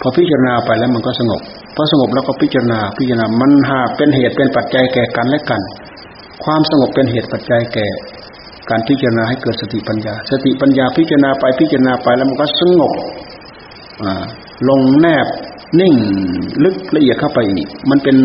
[0.00, 1.40] พอพิจารณาไปแล้วมันก็สงบ
[1.76, 5.60] พอสงบแล้วก็พิจารณาพิจารณามันหาเป็นเหตุเป็นปัจจัยแก่กันและกัน
[6.44, 7.86] ความสงบเป็นเหตุปัจจัยแก่
[8.70, 12.92] การพิจารณาให้เกิดสติปัญญา สติปัญญาพิจารณาไปพิจารณาไปแล้วมันก็สงบ
[14.68, 15.26] ลงแนบ
[15.80, 15.94] นิ่ง
[16.64, 18.16] ลึกละเอียดเข้าไปอีกมันเป็น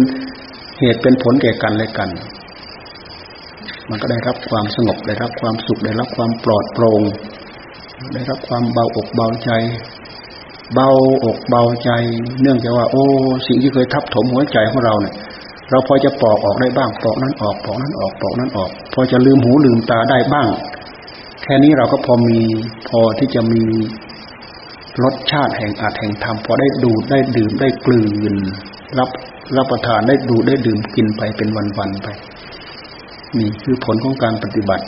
[0.79, 2.09] เหตุเป็นผลแก่กันและกัน
[3.91, 7.01] มันก็ได้รับความสงบได้รับความสุขได้รับความปลอดโปร่ง
[8.13, 9.51] ได้รับความเบาอกเบาใจ
[10.73, 10.89] เบา
[11.25, 11.91] อกเบาใจ
[12.41, 13.03] เนื่องจากว่า โอ้
[13.47, 15.15] สิ่งที่เคยทับถมหัวใจของเราเนี่ย
[15.69, 20.47] เราพอจะปอกออกได้บ้างปอกนั้นออกปอกนั้นออกปอกนั้นออก พอจะลืมหูลืมตาได้บ้าง
[21.43, 22.39] แค่นี้เราก็พอมี
[22.89, 23.63] พอที่จะมี
[25.03, 28.35] รสชาติแห่งอาจแห่งธรรมพอได้ดูได้ดื่มได้กลืน
[28.99, 29.09] รับ
[29.57, 32.07] รับประทานได้ดูได้ดื่มกินไปเป็นวันๆไป
[33.39, 34.85] นี่คือผลของการปฏิบัติ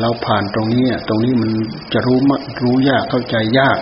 [0.00, 1.50] เราผ่านตรงนี้ตรงนี้มัน
[1.92, 3.78] จะรู้มรู้ยากเข้าใจยาก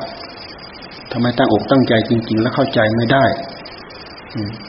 [1.13, 3.25] ทำไมตั้งอกตั้งใจจริง ๆ แล้วเข้าใจไม่ได้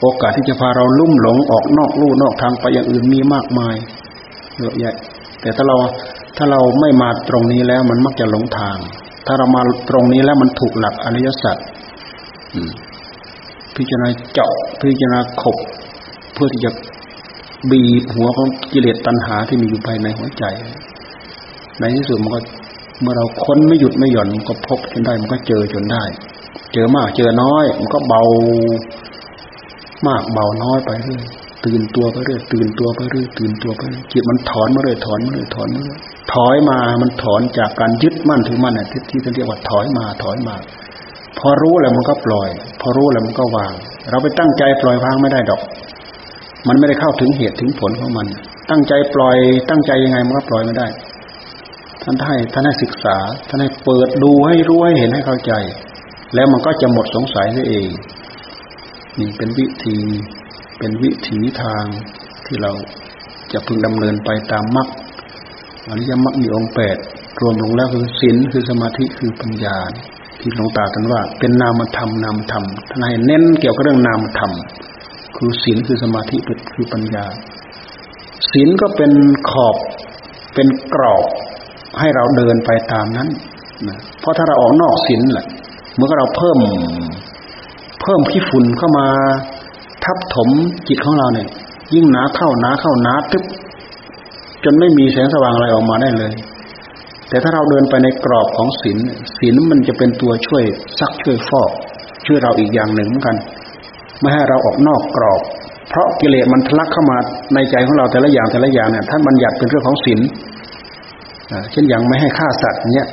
[0.00, 3.76] โอกาสที่จะพาเราลุ่มหลงออกนอกลู่นอกทางไปอย่างอื่นมีมากมาย
[4.58, 4.94] เยอะแยะ
[5.40, 5.76] แต่ถ้าเรา
[6.36, 8.78] ถ้าเราไม่มาตรงนี้แล้วมันมักจะหลงทาง
[9.26, 11.56] ถ้าเรามาตรงนี้แล้วมันถูกหลักอริยสัจ
[13.76, 15.56] พิจารณาเจาะพิจารณาขบ
[16.34, 16.70] เพื่อที่จะ
[17.70, 20.44] บีบหัวของกิเลสตัณหาที่มีอยู่ภายในหัวใจ
[21.80, 22.40] ในที่สุดมันก็
[23.00, 26.02] เมื่อเราค้นไม่หยุดไม่หย่อนมันก็พบจนได้มันก็เจอจนได้
[26.72, 28.22] เจอมากเจอน้อย มันก็เบา
[30.06, 31.24] มากเบาน้อยไปเรื่อย
[31.64, 35.98] ตื่นตัวไปเรื่อยตื่นตัวไปเรื่อยตื่นตัวไปจิตมันถอนมาเรื่อยถอนมาเรื่อยถอนมาเรื่อย
[36.34, 40.56] ถอยมา มันถอนจากการยึดมั่นถือมั่นที่ที่เรียกว่าถอยมาถอยมา
[41.38, 42.50] พพอรู้แล้วมันก็ปล่อย
[42.80, 43.72] พอรู้แล้วมันก็วาง
[44.10, 45.60] เราไปตั้งใจปล่อยวางไม่ได้ดอก
[46.68, 48.26] มันไม่ได้เข้าถึงเหตุถึงผลของมัน
[48.70, 49.36] ตั้งใจปล่อย
[49.70, 50.86] ตั้งใจยังไงมันก็ปล่อยไม่ได้
[52.02, 53.16] ท่านให้ท่านให้ศึกษา
[53.48, 55.52] ท่านให้เปิดดูให้รู้ให้เห็นให้เข้าใจ
[56.34, 57.88] แล้วมันก็จะหมดสงสัยนั่นเอง
[59.18, 59.98] นี่เป็นวิธี
[60.78, 61.84] เป็นวิถีทาง
[62.46, 62.72] ที่เรา
[63.52, 64.88] จะพึงดำเนินไปตามมรรค
[65.88, 66.96] อริยมรรคมีองค์แปด
[67.40, 69.76] รวมลงแล้วคือศีลคือสมาธิคือปัญญา
[70.40, 74.52] ที่หลวงตาท่านว่า เป็นนามธรรมนามธรรมท่านให้เน้นเกี่ยวกับเรื่องนามธรรม
[75.36, 76.36] คือศีลคือสมาธิ
[76.74, 77.26] คือปัญญา
[78.50, 79.12] ศีลก็เป็น
[79.50, 79.76] ขอบ
[80.54, 81.24] เป็นกรอบ
[81.98, 83.28] ให้เราเดินไปตามนั้น
[83.88, 85.46] นะเพราะถ้าเราออกนอกศีลแหละ
[85.96, 86.58] เมื่อเราเพิ่ม
[88.02, 89.06] เพิ่มขี้ฝุ่นเข้ามา
[90.04, 90.48] ทับถม
[90.88, 91.48] จิตของเราเนี่ย
[91.94, 93.44] ยิ่งหนาเข้าหนาเข้าหนาตึ๊บ
[94.64, 96.32] จนไม่มีแสงสว่างอะไรออกมาได้เลย
[97.28, 98.98] แต่ถ้าเราเดินไปในกรอบของศีล
[99.36, 100.64] ศีลมันจะเป็นตัวช่วย
[100.98, 101.70] ซักช่วยฟอก
[102.26, 103.36] ช่วยเราอีกอย่างหนึ่งเหมือนกัน
[104.20, 105.40] ไม่ให้เราออกนอกกรอบ
[105.90, 107.18] เพราะกิเลสมันทะลักเข้ามา
[107.54, 110.20] ในใจของเราแต่ละอย่างแต่ละอย่างเนี่ยท่านบัญญัติเป็นเรื่องของศีล
[111.70, 113.08] เช่นอย่างไม่ให้ฆ่าสัตว์เนี่ย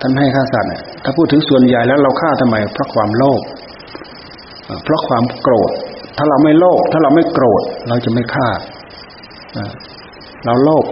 [0.00, 3.40] ท่านให้ฆ่าสัตว์เนี่ยถ้าพูดถึงส่วนใหญ่แล้วเราฆ่าทำไม เพราะความโลภ
[4.84, 5.70] เพราะความโกรธ
[6.16, 8.48] ถ้าเราไม่โลภถ้าเราไม่โกรธ เราจะไม่ฆ่า
[10.44, 10.84] เราโลภ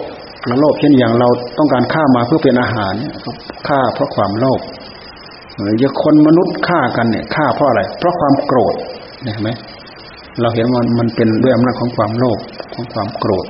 [0.46, 2.94] เราโลภเช่นอย่างเราต้องการฆ่ามาเพื่อเป็นอาหาร
[3.68, 4.60] ฆ่าเพราะความโลภ
[5.60, 8.74] หรือคนมนุษย์ฆ่ากันเนี่ยฆ่าเพราะอะไร เพราะความโกรธ
[9.32, 9.50] เห็นไหม
[10.40, 12.38] เราเห็นว่ามันเป็นด้วยอำนาจของความโลภ
[12.74, 13.46] ของความโกรธ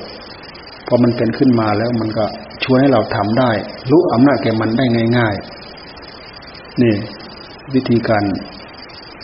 [0.86, 2.24] พอมันเป็นขึ้นมาแล้วมันก็
[2.64, 3.50] ช่วยให้เราทำได้
[3.90, 4.84] รู้อำนาจแก่มันได้
[5.18, 5.34] ง่าย
[6.08, 6.94] ๆ นี่
[7.74, 8.24] วิธีการ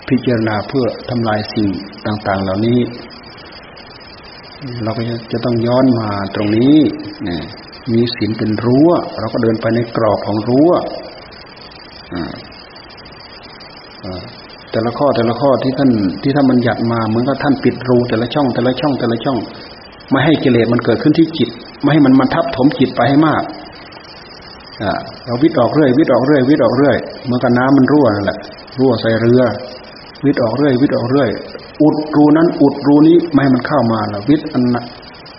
[0.09, 1.68] พิจารณาเพื่อทำลายสิ่ง
[2.07, 2.80] ต่าง ๆ เหล่านี้
[4.84, 6.76] เราก็จะต้องย้อนมาตรงนี้
[7.28, 7.38] นี่
[7.92, 10.70] มีศีลเป็นรั้ว เราก็เดินไปในกรอบของรั้ว
[14.73, 15.91] แต่ละข้อแต่ละข้อที่ท่าน
[16.23, 19.39] ที่ท่านบัญญัติมาเหมือนกับท่านปิดรูแต่ละช่อง แต่ละช่องแต่ละช่อง
[20.11, 21.49] ไม่ให้กิเลสมันเกิดขึ้นที่จิต
[21.83, 23.43] ไม่ให้มันมาทับถมจิตไปให้มาก
[25.27, 26.97] เราวิตออกเรื่อยวิตออกเรื่อยวิตออกเรื่อย
[27.27, 28.39] เมื่อกันน้ำมันรั่วนั่นแหละ
[28.79, 29.43] รั่วใส่เรือ
[30.25, 31.31] วิตออกเรื่อยวิตออกเรื่อย
[31.83, 34.62] อุดรูนั้น อุดรูนี้ไม่ให้มันเข้ามาแล้ววิตอัน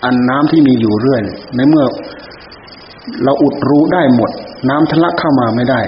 [0.04, 1.22] อันน้ำที่มีอยู่เรื่อย
[1.56, 1.84] ในเมื่อ
[3.24, 4.30] เราอุดรูได้หมด
[4.68, 5.80] น้ำทะลักเข้ามาไม่ได้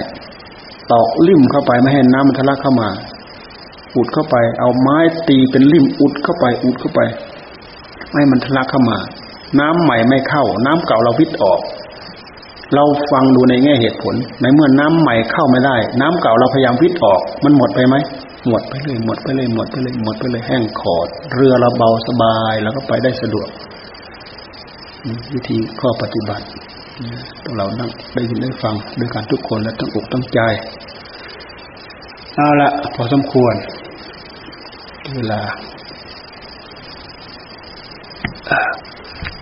[0.91, 2.89] ตอกลิ่มเข้าไปไม่ให้น้ำมันทะลักเข้ามา
[3.95, 7.01] อุดเข้าไป เอาไม้ตีเป็นลิ่มอุดเข้าไปอุดเข้าไป
[8.11, 8.97] ไม่มันทะลักเข้ามา
[9.59, 11.59] น้ำใหม่ไม่เข้า น้ำเก่าเราวิทย์ออก
[12.75, 17.95] เราฟังดูในแง่เหตุผล ในเมื่อน้ำใหม่เข้าไม่ได้ น้ำเก่าเราพยายามวิทย์ออก มันหมดไปไหม
[18.47, 23.47] หมดไปเลยหมดไปเลยหมดไปเลยหมดไปเลยแห้งขอด เรือเราเบาสบายแล้วก็ไปได้สะดวก
[25.33, 26.45] วิธีข้อปฏิบัติ
[27.41, 30.39] พวกเรานั่งได้ยินได้ฟังด้วยการทุกคนและตั้งอกตั้งใจ
[32.35, 33.55] เอาละพอสมควร
[35.15, 35.41] เวลา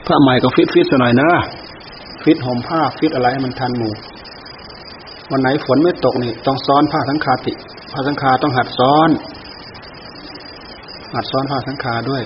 [0.05, 1.29] ผ้าใหม่ก็ฟิตฟิตหน่อยนะ
[2.23, 3.93] ฟิตห่มผ้าฟิตอะไรให้มันทันหมู่
[5.31, 7.53] วันไหนฝนไม่ตกนี่ ต้องซ้อนผ้าสังฆาฏิ
[7.91, 9.09] ผ้าสังฆาต้องหัดซ้อน
[11.13, 12.23] หัดซ้อนผ้าสังคาด้วย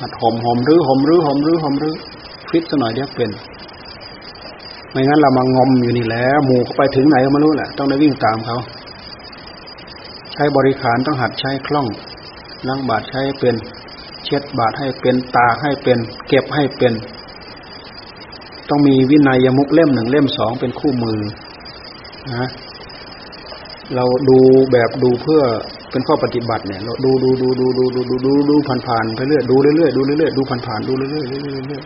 [0.00, 1.94] หัดห่มห่มหรือห่มหรือห่มหรือห่มหรือ
[2.50, 3.30] ฟิตสัหน่อยเดียวเป็น
[4.90, 8.56] ไม่งั้นเรามางมอยู่นี่แล้วหมู่ไปถึงไหนก็ไม่รู้แหละต้องได้วิ่งตามเขา
[10.32, 11.86] ใช้บริขารต้องหัดใช้คล่อง
[12.68, 13.54] ล้างบาดใช้เป็น
[14.24, 15.98] เช็ดบาดให้เป็นตาให้เป็น
[16.28, 16.92] เก็บให้เป็น
[18.68, 21.18] ต้องมีวินัยยมุกเล่มหนึ่งเล่มสองเป็นคู่มือ
[22.28, 22.48] นะ
[23.94, 24.38] เราดู
[24.72, 25.42] แบบดูเพื่อ
[25.90, 31.82] เป็นข้อปฏิบัติเนี่ยเราดูดูดูดูดูดูดูดูดูผ่านผ่านไปเรื่อยดูเรื่อยดูเรื่อยดูผ่านผ่านดูเรื่อยเรื่อยเรื่อย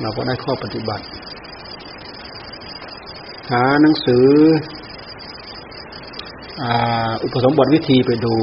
[0.00, 1.04] เราก็ได้ข้อปฏิบัติ
[3.50, 4.26] หาหนังสือ
[7.22, 8.34] อุปสมบทวิธีไปดู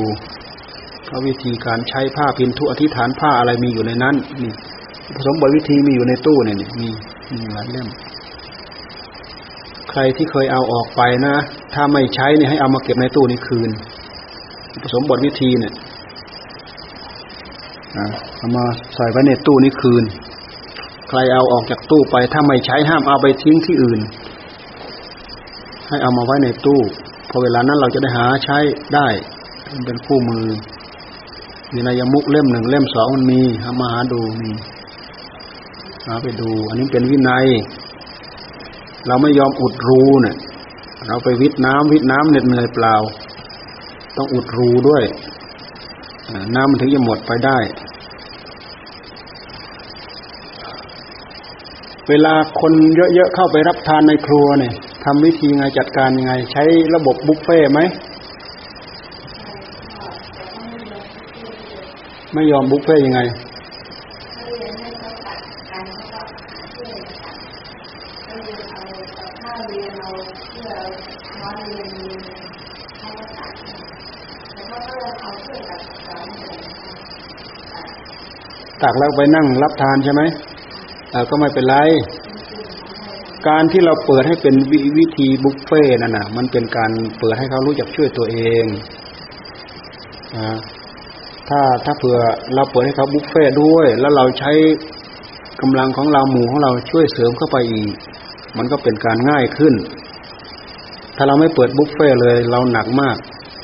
[1.15, 4.51] ระวิธีการใช้ผ้าพินทุอธิษฐานผ้าอะไรมีอยู่ในนั้นนี่
[5.15, 6.89] ผสมบทวิธีมีอยู่ในตู้เนี่ยมี
[7.31, 7.87] มีหลายเล่ม
[9.91, 11.35] ใครที่เคยเอาออกไปนะ
[11.73, 13.69] ถ้าไม่ใช้เนี่ยให้เอามาเก็บในตู้นี้คืน
[14.83, 15.73] ผสมบทวิธีเนี่ย
[18.37, 20.03] เอามาใส่ไว้ในตู้นี้คืน
[21.09, 23.99] ใครเอาออกจากตู้ไปถ้าไม่ใช้ห้ามเอาไปทิ้งที่อื่น
[25.87, 26.79] ให้เอามาไว้ในตู้
[27.29, 28.57] พอเวลานั้นเราจะได้หาใช้
[28.95, 29.07] ได้
[29.85, 30.45] เป็นคู่มือ
[31.73, 34.51] มีนายมุกเล่มหนึ่งเล่มสองมันมีหามาหาดูมี
[36.05, 37.45] หาไปดู อันนี้เป็นวินัย
[39.07, 40.35] เราไม่ยอมอุดรูเนี่ย
[41.07, 42.95] เราไปวิทน้ำวิทน้ำเหน็ดเหนื่อยเปล่า
[44.17, 45.03] ต้องอุดรูด้วย
[46.55, 47.57] น้ำมันถึงจะหมดไปได้
[52.09, 56.63] เวลาคนเยอะๆเข้าไปรับทานในครัวเนี่ยทำวิธีไงจัดการยังไง ใช้
[56.95, 57.79] ระบบบุฟเฟ่ไหม
[62.35, 63.19] ไม่ยอมบุฟเฟ่ยังไง
[78.81, 80.21] ตักแล้วไปนั่งรับทานใช่ไหม
[81.29, 81.75] ก็ไม่เป็นไร
[83.47, 88.65] การที่เราเปิดให้เป็นววิธีบุฟเฟ่นั่นน่ะ มันเป็นการเปิดให้เขารู้จักช่วยตัวเอง
[90.35, 90.37] อ
[91.49, 92.17] ถ้าถ้าเผื่อ
[92.55, 94.51] เราเปิดให้เขาบุฟเฟ่ด้วย แล้วเราใช้
[95.61, 97.91] กำลังของเราหมู่ของเราช่วยเสริมเข้าไปอีก
[98.57, 99.73] มันก็เป็นการง่ายขึ้น
[101.17, 103.15] ถ้าเราไม่เปิดบุฟเฟ่เลย เราหนักมาก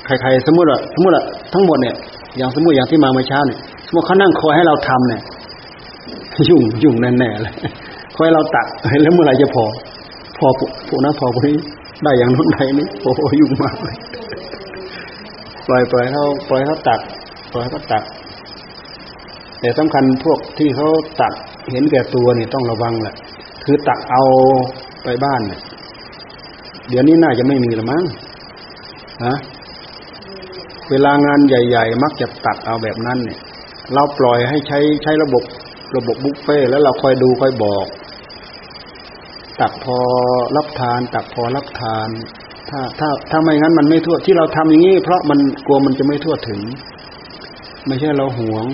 [0.06, 1.96] ใครๆ สมมติอะสมมติอะทั้งหมดเนี่ย
[2.38, 5.22] อย่างสมมติอย่างที่มาเมื่อเช้าเนี่ยสมมติเขานั่งคอยให้เราทำเนี่ย
[6.50, 7.54] ยุ่งยุ่งแน่ๆเลย
[8.18, 8.68] คอยเราตัก
[9.04, 9.66] แล้วเมื่อไหร่จะพอ
[10.40, 10.48] พอ
[10.88, 11.56] พวกนั้นพอพวกนี้
[12.04, 13.96] ได้อย่างนู้นไดนี้โอ้ยุ่งมากเลย
[15.68, 17.00] ปล่อยปล่อยเขาปล่อยเขาตัก
[17.54, 18.04] ปล่อยเขาตัก
[19.60, 20.88] แต่สำคัญพวกที่เขา
[21.22, 21.34] ตัก
[21.72, 23.16] เห็นแก่ตัวนี่ต้องระวังแหละ
[23.66, 24.24] คือตักเอา
[25.04, 25.60] ไปบ้านเนี่ย
[26.90, 28.04] เดี๋ยวนี้น่าจะไม่มีละมั้ง
[29.26, 29.36] ฮะ
[30.90, 33.40] เวลางานใหญ่ ๆ มักจะตักเอาแบบนั้นเนี่ย
[33.94, 35.44] เราปล่อยให้ใช้ใช้ระบบ
[35.98, 37.86] ระบบบุฟเฟ่แล้วเราคอยดูคอยบอก
[39.62, 39.98] ตักพอ
[40.56, 42.10] รับทาน ตักพอรับทาน
[42.70, 46.60] ถ้าถ้าถ้าไม่งั้นมันไม่ทั่วที่เราทำอย่างนี้เพราะมันกลัวมันจะไม่ทั่วถึง
[47.88, 48.66] ไม่ใช่เราหวง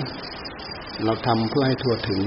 [1.04, 2.22] เราทำเพื่อให้ทั่วถึง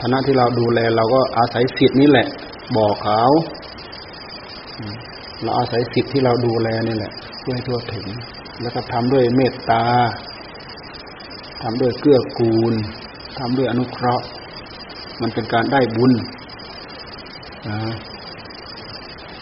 [0.00, 2.26] ฐานะที่เราดูแล เราก็อาศัยสิทธิ์นี้แหละ
[2.76, 3.22] บอกเขา
[5.42, 8.06] เราอาศัยสิทธิ์ที่เราดูแลนี่แหละ เพื่อให้ทั่วถึง
[8.60, 9.84] แล้วก็ทำด้วยเมตตา
[11.62, 12.74] ทำด้วยเกื้อกูล
[13.38, 14.24] ทำด้วยอนุเคราะห์
[15.20, 16.12] มันเป็นการได้บุญ
[17.68, 17.78] นะ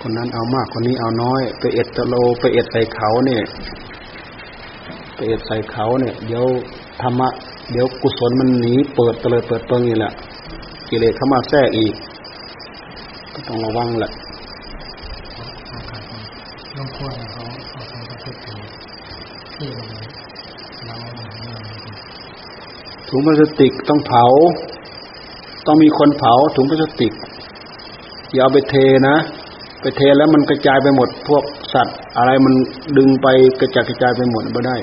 [0.01, 3.43] คนนั้นเอามากคนนี้เอาน้อย ไปเอ็ดตะโล ไปเอ็ดใส่เขาเนี่ย
[5.29, 6.45] เอ็ดใส่เขาเนี่ย เดี๋ยว
[7.03, 7.29] ธรรมะ
[7.73, 10.13] เดี๋ยวกุศลมันหนีเปิดเตลิดเปิดตัวนี่แหละ
[10.89, 11.95] กิเลสเข้ามาแทรกอีก
[13.35, 14.13] ก็ต้องระวังแหละ
[16.77, 17.43] ต้องควรเขา
[17.73, 19.71] เอาทางประเทศที่
[23.09, 24.25] ถุงพลาสติกต้องเผา
[25.67, 27.13] ต้องมีคนเผาถุงพลาสติก
[28.33, 28.75] อย่าเอาไปเท
[29.09, 29.17] นะ
[29.81, 31.45] ไปเทแล้วมันกระจายไปหมดพวก
[31.75, 32.55] สัตว์ อะไรมัน
[32.97, 33.29] ดึงไป
[33.61, 34.77] กระจายกระจายไปหมดไม่ได้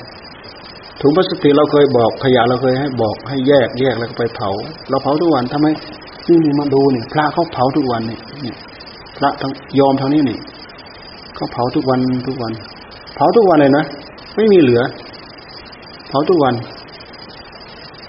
[1.00, 4.50] ถุงพลาสติกเราเคยบอกขยะเราเคยให้บอกให้แยกแยกแล้วก็ไปเผา
[4.88, 5.66] เราเผาทุกวันทำไม
[6.28, 8.52] นี่นี่มาดูนี่พระเขาเผาทุกวันนี่นี่
[9.18, 10.38] พระทั้งยอมทั้งนี้นี่
[11.34, 12.52] เขาเผาทุกวันทุกวัน
[13.14, 13.84] เผาทุกวันเลยนะ
[14.36, 14.82] ไม่มีเหลือ
[16.08, 16.54] เผาทุกวัน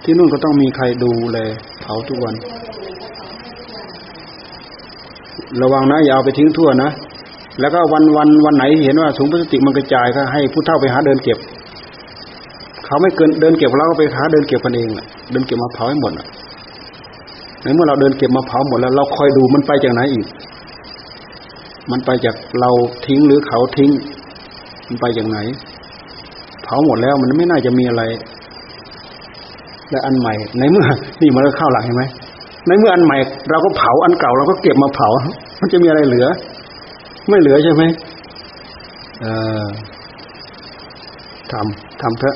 [0.03, 1.37] ที่นู่นก็ต้องมีใครดูแล
[1.81, 2.35] เผาทุกวัน
[5.61, 6.89] ระวังนะอย่าเอาไปทิ้งทั่วนะ
[7.59, 11.37] แล้วก็วันวันวันไหนเห็นว่าถุงพลาสติกมันกระจายก็ให้ผู้เฒ่าไปหาเดินเก็บ
[12.89, 14.87] เขาไม่เกินเดินเก็บเราก็ไปหาเดินเก็บกันเอง
[15.31, 16.11] เดินเก็บมาเผาให้หมด
[17.63, 20.25] ในเมื่อเราเดินเก็บมาเผาหมดแล้ว เราคอยดูมันไปจากไหนอีก
[21.91, 22.71] มันไปจากเรา
[23.05, 23.89] ทิ้งหรือเขาทิ้ง
[24.87, 25.37] มันไปจากไหน
[26.63, 28.03] เผาหมดแล้วมันไม่น่าจะมีอะไร
[29.91, 30.85] และอันใหม่ ในเมื่อ
[31.21, 32.03] นี่มันก็เข้าหลังเห็นไหม
[32.67, 33.17] ในเมื่ออันใหม่
[33.49, 35.07] เราก็เผาอันเก่าเราก็เก็บมาเผา
[35.59, 36.27] มันจะมีอะไรเหลือ
[37.29, 37.83] ไม่เหลือใช่ไหม
[39.21, 39.25] เอ
[39.63, 39.65] อ
[41.51, 42.35] ทำทำเถอะ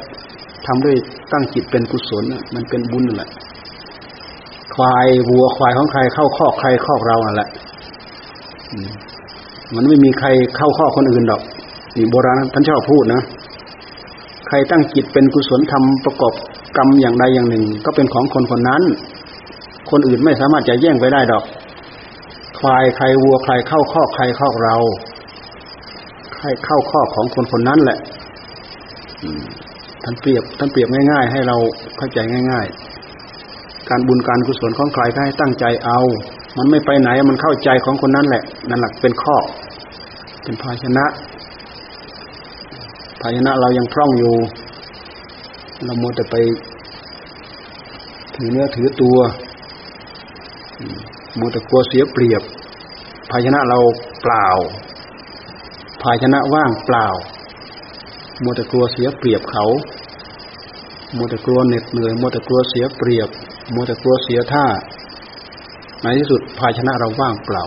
[0.68, 0.96] ทำด้วย
[1.32, 2.24] ตั้งจิตเป็นกุศล
[2.56, 3.30] มันเป็นบุญนั่นแหละ
[4.76, 7.50] ควายวัวควายของใครเข้าคอกใครคอกเรานั่นแหละ
[9.76, 11.42] มันไม่มีใครเข้าข้อคนอื่นดอก
[11.98, 13.22] นี่โบราณท่านชอบพูดนะ
[14.48, 16.34] ใครตั้งจิตเป็นกุศลทำประกอบ
[16.78, 18.84] กรรมอย่างใดอย่างหนึ่ง ก็เป็นของคนคนนั้น
[19.90, 21.44] คนอื่นไม่สามารถจะแย่งไปได้ดอก
[22.60, 24.76] ควายใครวัวใครเข้าข้อใครข้อเรา
[26.36, 27.98] ใครเข้าข้อของคนคนนั้นแหละ
[30.04, 31.58] ท่านเปรียบท่านเปรียบง่ายๆ ให้เรา
[31.98, 32.20] เข้าใจ
[32.52, 32.68] ง่าย
[33.28, 36.00] ๆ การบุญการกุศลของใครก็ให้ตั้งใจเอา
[36.58, 39.36] มันไม่ไปไหนมันเข้าใจของคนนั้นแหละนั่นหละเป็นข้อ
[40.44, 41.06] เป็นภาชนะ
[43.22, 44.36] ภาชนะเรายังพร่องอยู่
[45.86, 46.36] เราโมแต่ไป
[48.36, 49.18] ถือเนื้อถือตัว
[51.36, 52.42] โมแต่กลัวเสียเปรียบ
[53.30, 53.80] ภาชนะเรา
[54.22, 54.48] เปล่า
[56.02, 57.08] ภาชนะว่างเปล่า
[58.42, 59.66] โมแต่กลัวเสียเปรียบเขา
[61.16, 63.30] โมแต่กลัวเหน็ดเหนื่อยโมแต่กลัวเสียเปรียบ
[63.72, 64.66] โมแต่กลัวเสียท่า
[66.02, 67.64] ในที่สุดภาชนะเราว่างเปล่า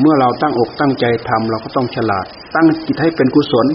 [0.00, 3.66] เมื่อเราตั้งอกตั้งใจทำเราก็ต้องฉลาด ตั้งจิตให้เป็นกุศล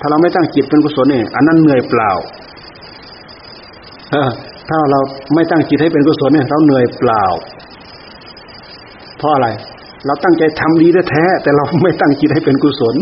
[0.00, 2.10] ถ้าเราไม่ตั้งจิตเป็นกุศลเนี่ยอันนั้นเหนื่อยเปล่า
[4.68, 5.00] ถ้าเรา
[5.34, 7.24] ไม่ตั้งจิตให้เป็นกุศลเนี่ยเราเหนื่อยเปล่า
[9.18, 9.48] เพราะอะไร
[10.06, 12.94] เราตั้งใจทำดีแท้แต่เราไม่ตั้งจิตให้เป็นกุศล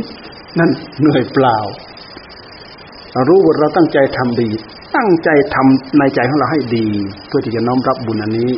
[0.59, 1.57] นั่นเหนื่อยเปล่า
[3.17, 4.49] รารู้ว่าเราตั้งใจทำดี
[4.97, 6.87] ตั้งใจทำในใจของเราให้ดี
[7.29, 8.51] เพื่อที่จะน้อมรับบุญอันนี้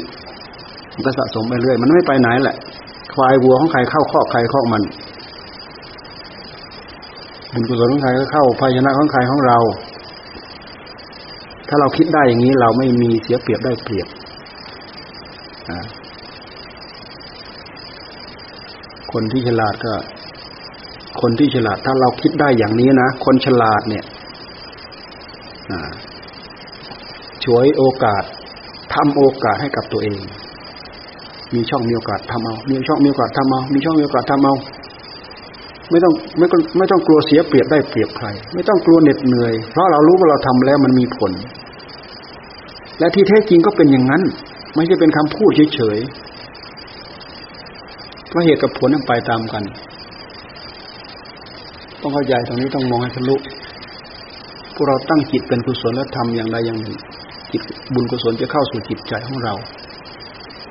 [0.95, 2.57] มันก็สะสมไปเรื่อย มันไม่ไปไหนแหละ
[3.15, 4.83] ควายวัวของใครเข้าคอกใครคอกมัน
[7.53, 9.59] บุญกุศลของใครก็เข้าภาชนะของใครของเรา
[11.69, 14.09] ถ้าเราคิดได้อย่างนี้เราไม่มีเสียเปรียบได้เปรียบ
[19.13, 19.95] คนที่ฉลาดก็
[21.21, 24.05] คนที่ฉลาดถ้าเราคิดได้อย่างนี้นะ คนฉลาดเนี่ย
[27.45, 28.23] ช่วยโอกาส
[28.95, 30.21] ทำโอกาสให้กับตัวเอง
[31.55, 34.55] มีช่องมีโอกาสทำเอา มีช่องมีโอกาสทำเอา มีช่องมีโอกาสทำเอา
[35.91, 41.33] ไม่ต้องไม่ต้องไม่ต้องกลัวเสียเปรียบได้เปรียบใคร ไม่ต้องกลัวเหน็ดเหนื่อย เพราะเรารู้ว่าเราทำแล้วมันมีผล
[42.99, 44.23] และที่แท้จริงก็เป็นอย่างนั้น
[44.75, 49.65] ไม่ใช่เป็นคำพูดเฉยๆเพราะเหตุกับผลนั้นไปตามกัน
[52.01, 53.37] ต้องเข้าใจตรงนี้ต้องมองให้ทะลุ
[54.81, 56.97] วกเราตั้งจิตเป็นกุศลและทำอย่างใดอย่างหนึ่ง
[57.53, 57.63] จิต
[57.95, 59.55] บุญกุศลจะเข้าสู่จิตใจของเรา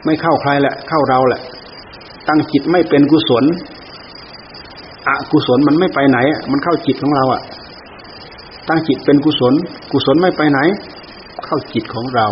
[0.06, 1.42] ไม่เข้าใครแหละ เข้าเราแหละ
[2.28, 3.44] ตั้งจิตไม่เป็นกุศล
[5.08, 6.18] อกุศลมันไม่ไปไหน
[6.52, 7.42] มันเข้าจิตของเราอะ
[8.70, 9.54] ตั้งจิตเป็นกุศล
[9.92, 10.60] กุศลไม่ไปไหน
[11.46, 12.28] เข้าจิตของเรา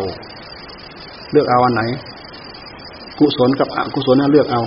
[1.31, 1.83] เลือกเอาอันไหน
[3.19, 4.61] กุศลกับอกุศลน่ะเลือกเอา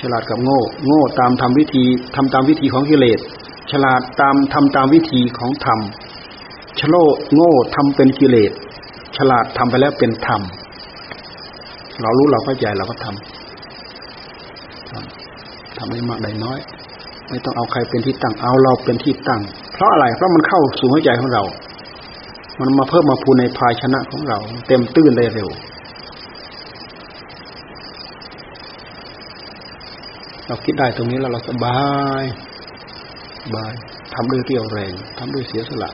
[0.00, 1.84] ฉลาดกับโง่ โง่ตามทำวิธี
[2.16, 3.20] ทำตามวิธีของกิเลส
[3.72, 5.80] ฉลาดตามทำตามวิธีของธรรม
[6.80, 6.96] ฉโล
[7.34, 8.52] โง่ทำเป็นกิเลส
[9.16, 10.40] ฉลาดทำไปแล้วเป็นธรรม
[12.02, 16.58] เรารู้เราเข้าใจเราก็ทำทำให้มากได้น้อย
[17.28, 19.40] ไม่ต้องเอาใครเป็นที่ตั้งเอาเราเป็นที่ตั้ง
[19.74, 21.42] เพราะอะไรเพราะมันเข้าสู่หัวใจของเรา
[22.60, 25.48] มันมาเพิ่มมาพูนในภายชนะของเรา เต็มตื้นได้เร็ว
[30.46, 31.78] เราคิดได้ตรงนี้แล้วเราสบา
[32.22, 32.24] ย
[33.54, 33.72] บาย
[34.14, 35.90] ทำด้วยเรี่ยวแรงทำด้วยเสียสละ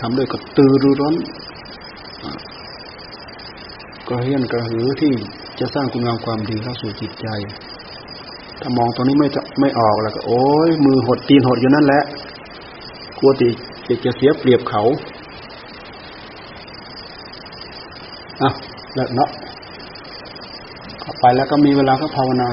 [0.00, 1.14] ทำด้วยกระตือรือร้น
[4.08, 5.12] ก็เฮียนกระหือที่
[5.60, 7.26] จะสร้างคุณงามความดีเข้าสู่จิตใจ
[8.60, 12.02] ถ้ามองตรงนี้ไม่จะไม่ออกแล้วก็ โอ้ยมือหดตีนหดอยู่นั่นแหละ
[13.18, 13.48] กลัวตี
[13.86, 14.82] จะจะเสียเปรียบเขา
[18.42, 18.50] อะ
[18.94, 19.30] แล้วเนาะ
[21.20, 22.48] ไปแล้วก็มีเวลาก็ภาวนา